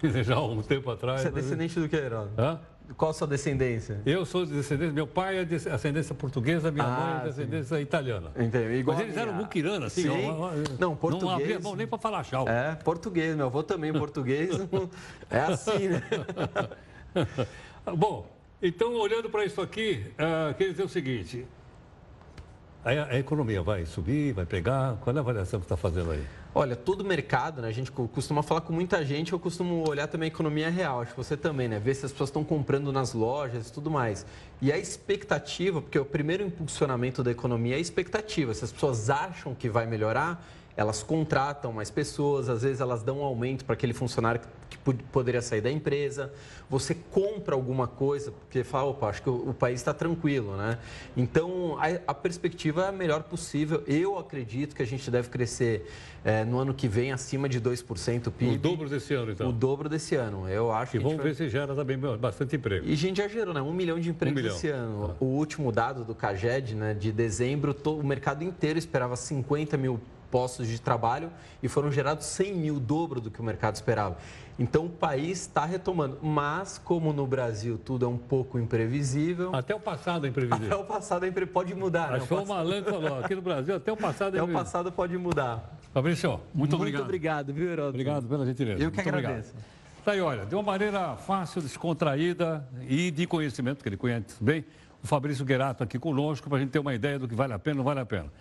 [0.24, 1.22] já há um tempo atrás.
[1.22, 2.28] Você é mas- descendente do que, Herói?
[2.38, 2.60] Hã?
[2.96, 4.02] Qual a sua descendência?
[4.06, 7.30] Eu sou de descendência, meu pai é de ascendência portuguesa, minha Ah, mãe é de
[7.30, 8.32] ascendência italiana.
[8.38, 8.74] Entendeu?
[8.76, 9.44] Igual Mas eles eram minha.
[9.44, 10.04] muquiranos, assim.
[10.04, 10.28] Sim.
[10.28, 11.34] Não, Não português.
[11.42, 12.48] abria mão nem para falar tchau.
[12.48, 13.36] É, português.
[13.36, 14.50] Meu avô também português.
[15.30, 16.02] é assim, né?
[17.98, 18.30] Bom,
[18.62, 21.46] então olhando para isso aqui, ah, quer dizer o seguinte:
[22.96, 24.96] a, a economia vai subir, vai pegar?
[25.02, 26.24] Qual é a avaliação que está fazendo aí?
[26.56, 27.68] Olha, todo mercado, né?
[27.68, 31.02] A gente co- costuma falar com muita gente, eu costumo olhar também a economia real,
[31.02, 31.78] acho que você também, né?
[31.80, 34.26] Ver se as pessoas estão comprando nas lojas e tudo mais.
[34.62, 38.54] E a expectativa, porque o primeiro impulsionamento da economia é a expectativa.
[38.54, 40.44] Se as pessoas acham que vai melhorar,
[40.78, 44.78] elas contratam mais pessoas, às vezes elas dão um aumento para aquele funcionário que
[45.12, 46.32] poderia sair da empresa.
[46.70, 50.78] Você compra alguma coisa porque fala, opa, acho que o, o país está tranquilo, né?
[51.16, 53.84] Então, a, a, perspectiva é a melhor possível.
[53.88, 55.90] Eu acredito que a gente deve crescer
[56.24, 58.56] é, no ano que vem acima de 2% o PIB.
[58.56, 59.50] O dobro desse ano, então.
[59.50, 60.48] O dobro desse ano.
[60.48, 61.04] Eu acho e que.
[61.04, 61.28] vamos vai...
[61.28, 62.86] ver se gera também bastante emprego.
[62.86, 63.62] E a gente já gerou, né?
[63.62, 65.12] Um milhão de empregos um esse ano.
[65.12, 65.24] Ah.
[65.24, 70.00] O último dado do CAGED, né, de dezembro, o mercado inteiro esperava 50 mil
[70.30, 74.18] postos de trabalho e foram gerados 100 mil, o dobro do que o mercado esperava.
[74.60, 79.56] Então o país está retomando, mas como no Brasil tudo é um pouco imprevisível.
[79.56, 80.68] Até o passado é imprevisível.
[80.68, 82.14] Até o passado é imprevisível, pode mudar.
[82.14, 82.26] Acho né?
[82.26, 85.18] foi o malandro falou, aqui no Brasil até o passado é Até o passado pode
[85.18, 85.78] mudar.
[85.94, 87.02] Fabrício, muito, muito obrigado.
[87.02, 87.90] Muito obrigado, viu, Heródoto?
[87.90, 88.84] Obrigado pela gentileza.
[88.84, 89.50] Eu que muito agradeço.
[89.52, 89.78] Obrigado.
[90.08, 94.64] Tá aí, olha, de uma maneira fácil, descontraída e de conhecimento, que ele conhece bem,
[95.04, 97.60] o Fabrício Guerato aqui conosco para a gente ter uma ideia do que vale a
[97.60, 98.32] pena ou não vale a pena.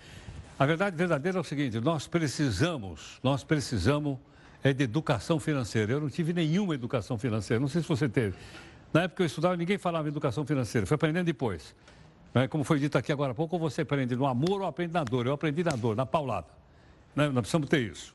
[0.59, 4.18] A verdade verdadeira é o seguinte: nós precisamos, nós precisamos
[4.62, 5.92] é de educação financeira.
[5.92, 8.36] Eu não tive nenhuma educação financeira, não sei se você teve.
[8.92, 11.74] Na época que eu estudava, ninguém falava em educação financeira, foi aprendendo depois.
[12.34, 15.04] É, como foi dito aqui agora há pouco, você aprende no amor ou aprende na
[15.04, 15.26] dor.
[15.26, 16.48] Eu aprendi na dor, na paulada.
[17.14, 17.28] Né?
[17.28, 18.14] Nós precisamos ter isso.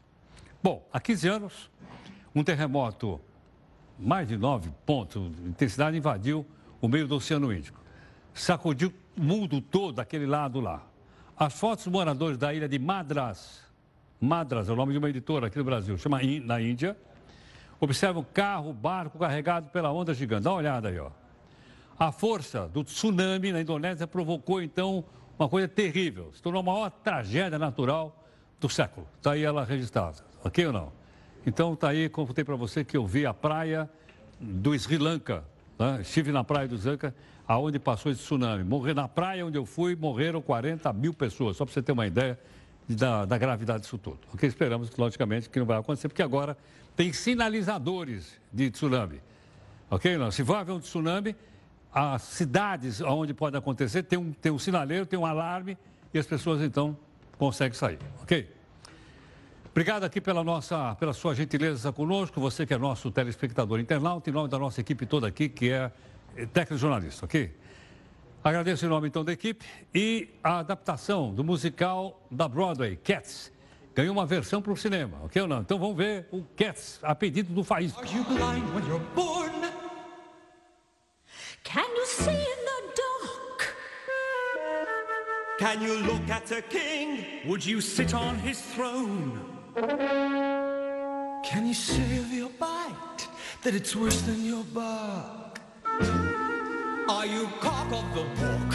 [0.62, 1.72] Bom, há 15 anos,
[2.36, 3.20] um terremoto,
[3.98, 6.46] mais de 9 pontos de intensidade, invadiu
[6.80, 7.80] o meio do Oceano Índico.
[8.34, 10.84] Sacudiu o mundo todo daquele lado lá.
[11.42, 13.62] As fotos dos moradores da ilha de Madras,
[14.20, 16.96] Madras é o nome de uma editora aqui no Brasil, chama na Índia,
[17.80, 20.44] observam carro, barco carregado pela onda gigante.
[20.44, 21.10] Dá uma olhada aí, ó.
[21.98, 25.04] A força do tsunami na Indonésia provocou, então,
[25.40, 26.32] uma coisa terrível.
[26.32, 28.24] Se tornou a maior tragédia natural
[28.60, 29.08] do século.
[29.18, 30.92] Está aí ela registrada, ok ou não?
[31.44, 33.90] Então, está aí, contei para você que eu vi a praia
[34.40, 35.44] do Sri Lanka.
[35.80, 36.02] Né?
[36.02, 37.16] Estive na praia do Sri Lanka
[37.52, 38.64] aonde passou esse tsunami.
[38.64, 42.08] Morrer na praia onde eu fui, morreram 40 mil pessoas, só para você ter uma
[42.08, 42.40] ideia
[42.88, 44.20] da, da, gravidade disso tudo.
[44.34, 46.58] O que esperamos, logicamente, que não vai acontecer, porque agora
[46.96, 49.20] tem sinalizadores de tsunami.
[49.90, 50.18] Ok?
[50.18, 50.32] Não?
[50.32, 51.36] Se vai haver um tsunami,
[51.94, 55.78] as cidades onde pode acontecer tem um, tem um sinaleiro, tem um alarme
[56.14, 56.98] e as pessoas então
[57.38, 58.00] conseguem sair.
[58.22, 58.50] Ok?
[59.72, 64.34] Obrigado aqui pela, nossa, pela sua gentileza conosco, você que é nosso telespectador internauta, em
[64.34, 65.92] nome da nossa equipe toda aqui, que é
[66.54, 67.54] técnico jornalista, ok?
[68.44, 69.64] Agradeço em nome então da equipe
[69.94, 73.52] e a adaptação do musical da Broadway, Cats,
[73.94, 75.62] ganhou uma versão para o cinema, ok ou não?
[75.62, 78.02] Então vamos ver o Cats, a pedido do Faísca.
[78.02, 79.52] Are you blind when you're born?
[81.64, 83.76] Can you see in the dark?
[85.60, 87.42] Can you look at a king?
[87.46, 89.40] Would you sit on his throne?
[91.44, 93.28] Can you say of your bite
[93.64, 95.51] that it's worse than your bark?
[97.10, 98.74] Are you cock of the walk?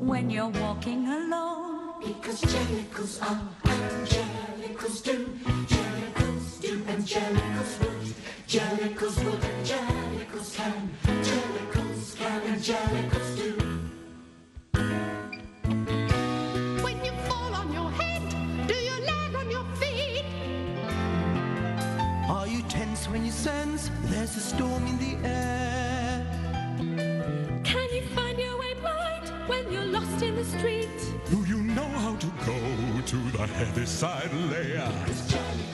[0.00, 2.00] When you're walking alone.
[2.00, 5.26] Because Jellicles are Angelicals do.
[5.66, 8.14] Jellicles do Angelicals would.
[8.46, 10.90] Jellicles would Angelicals can.
[11.22, 13.50] Jellicles can Angelicals do.
[16.82, 18.22] When you fall on your head,
[18.68, 20.24] do you land on your feet?
[22.28, 25.71] Are you tense when you sense there's a storm in the air?
[30.22, 30.88] In the street.
[31.30, 35.71] Do you know how to go to the heavy side layer?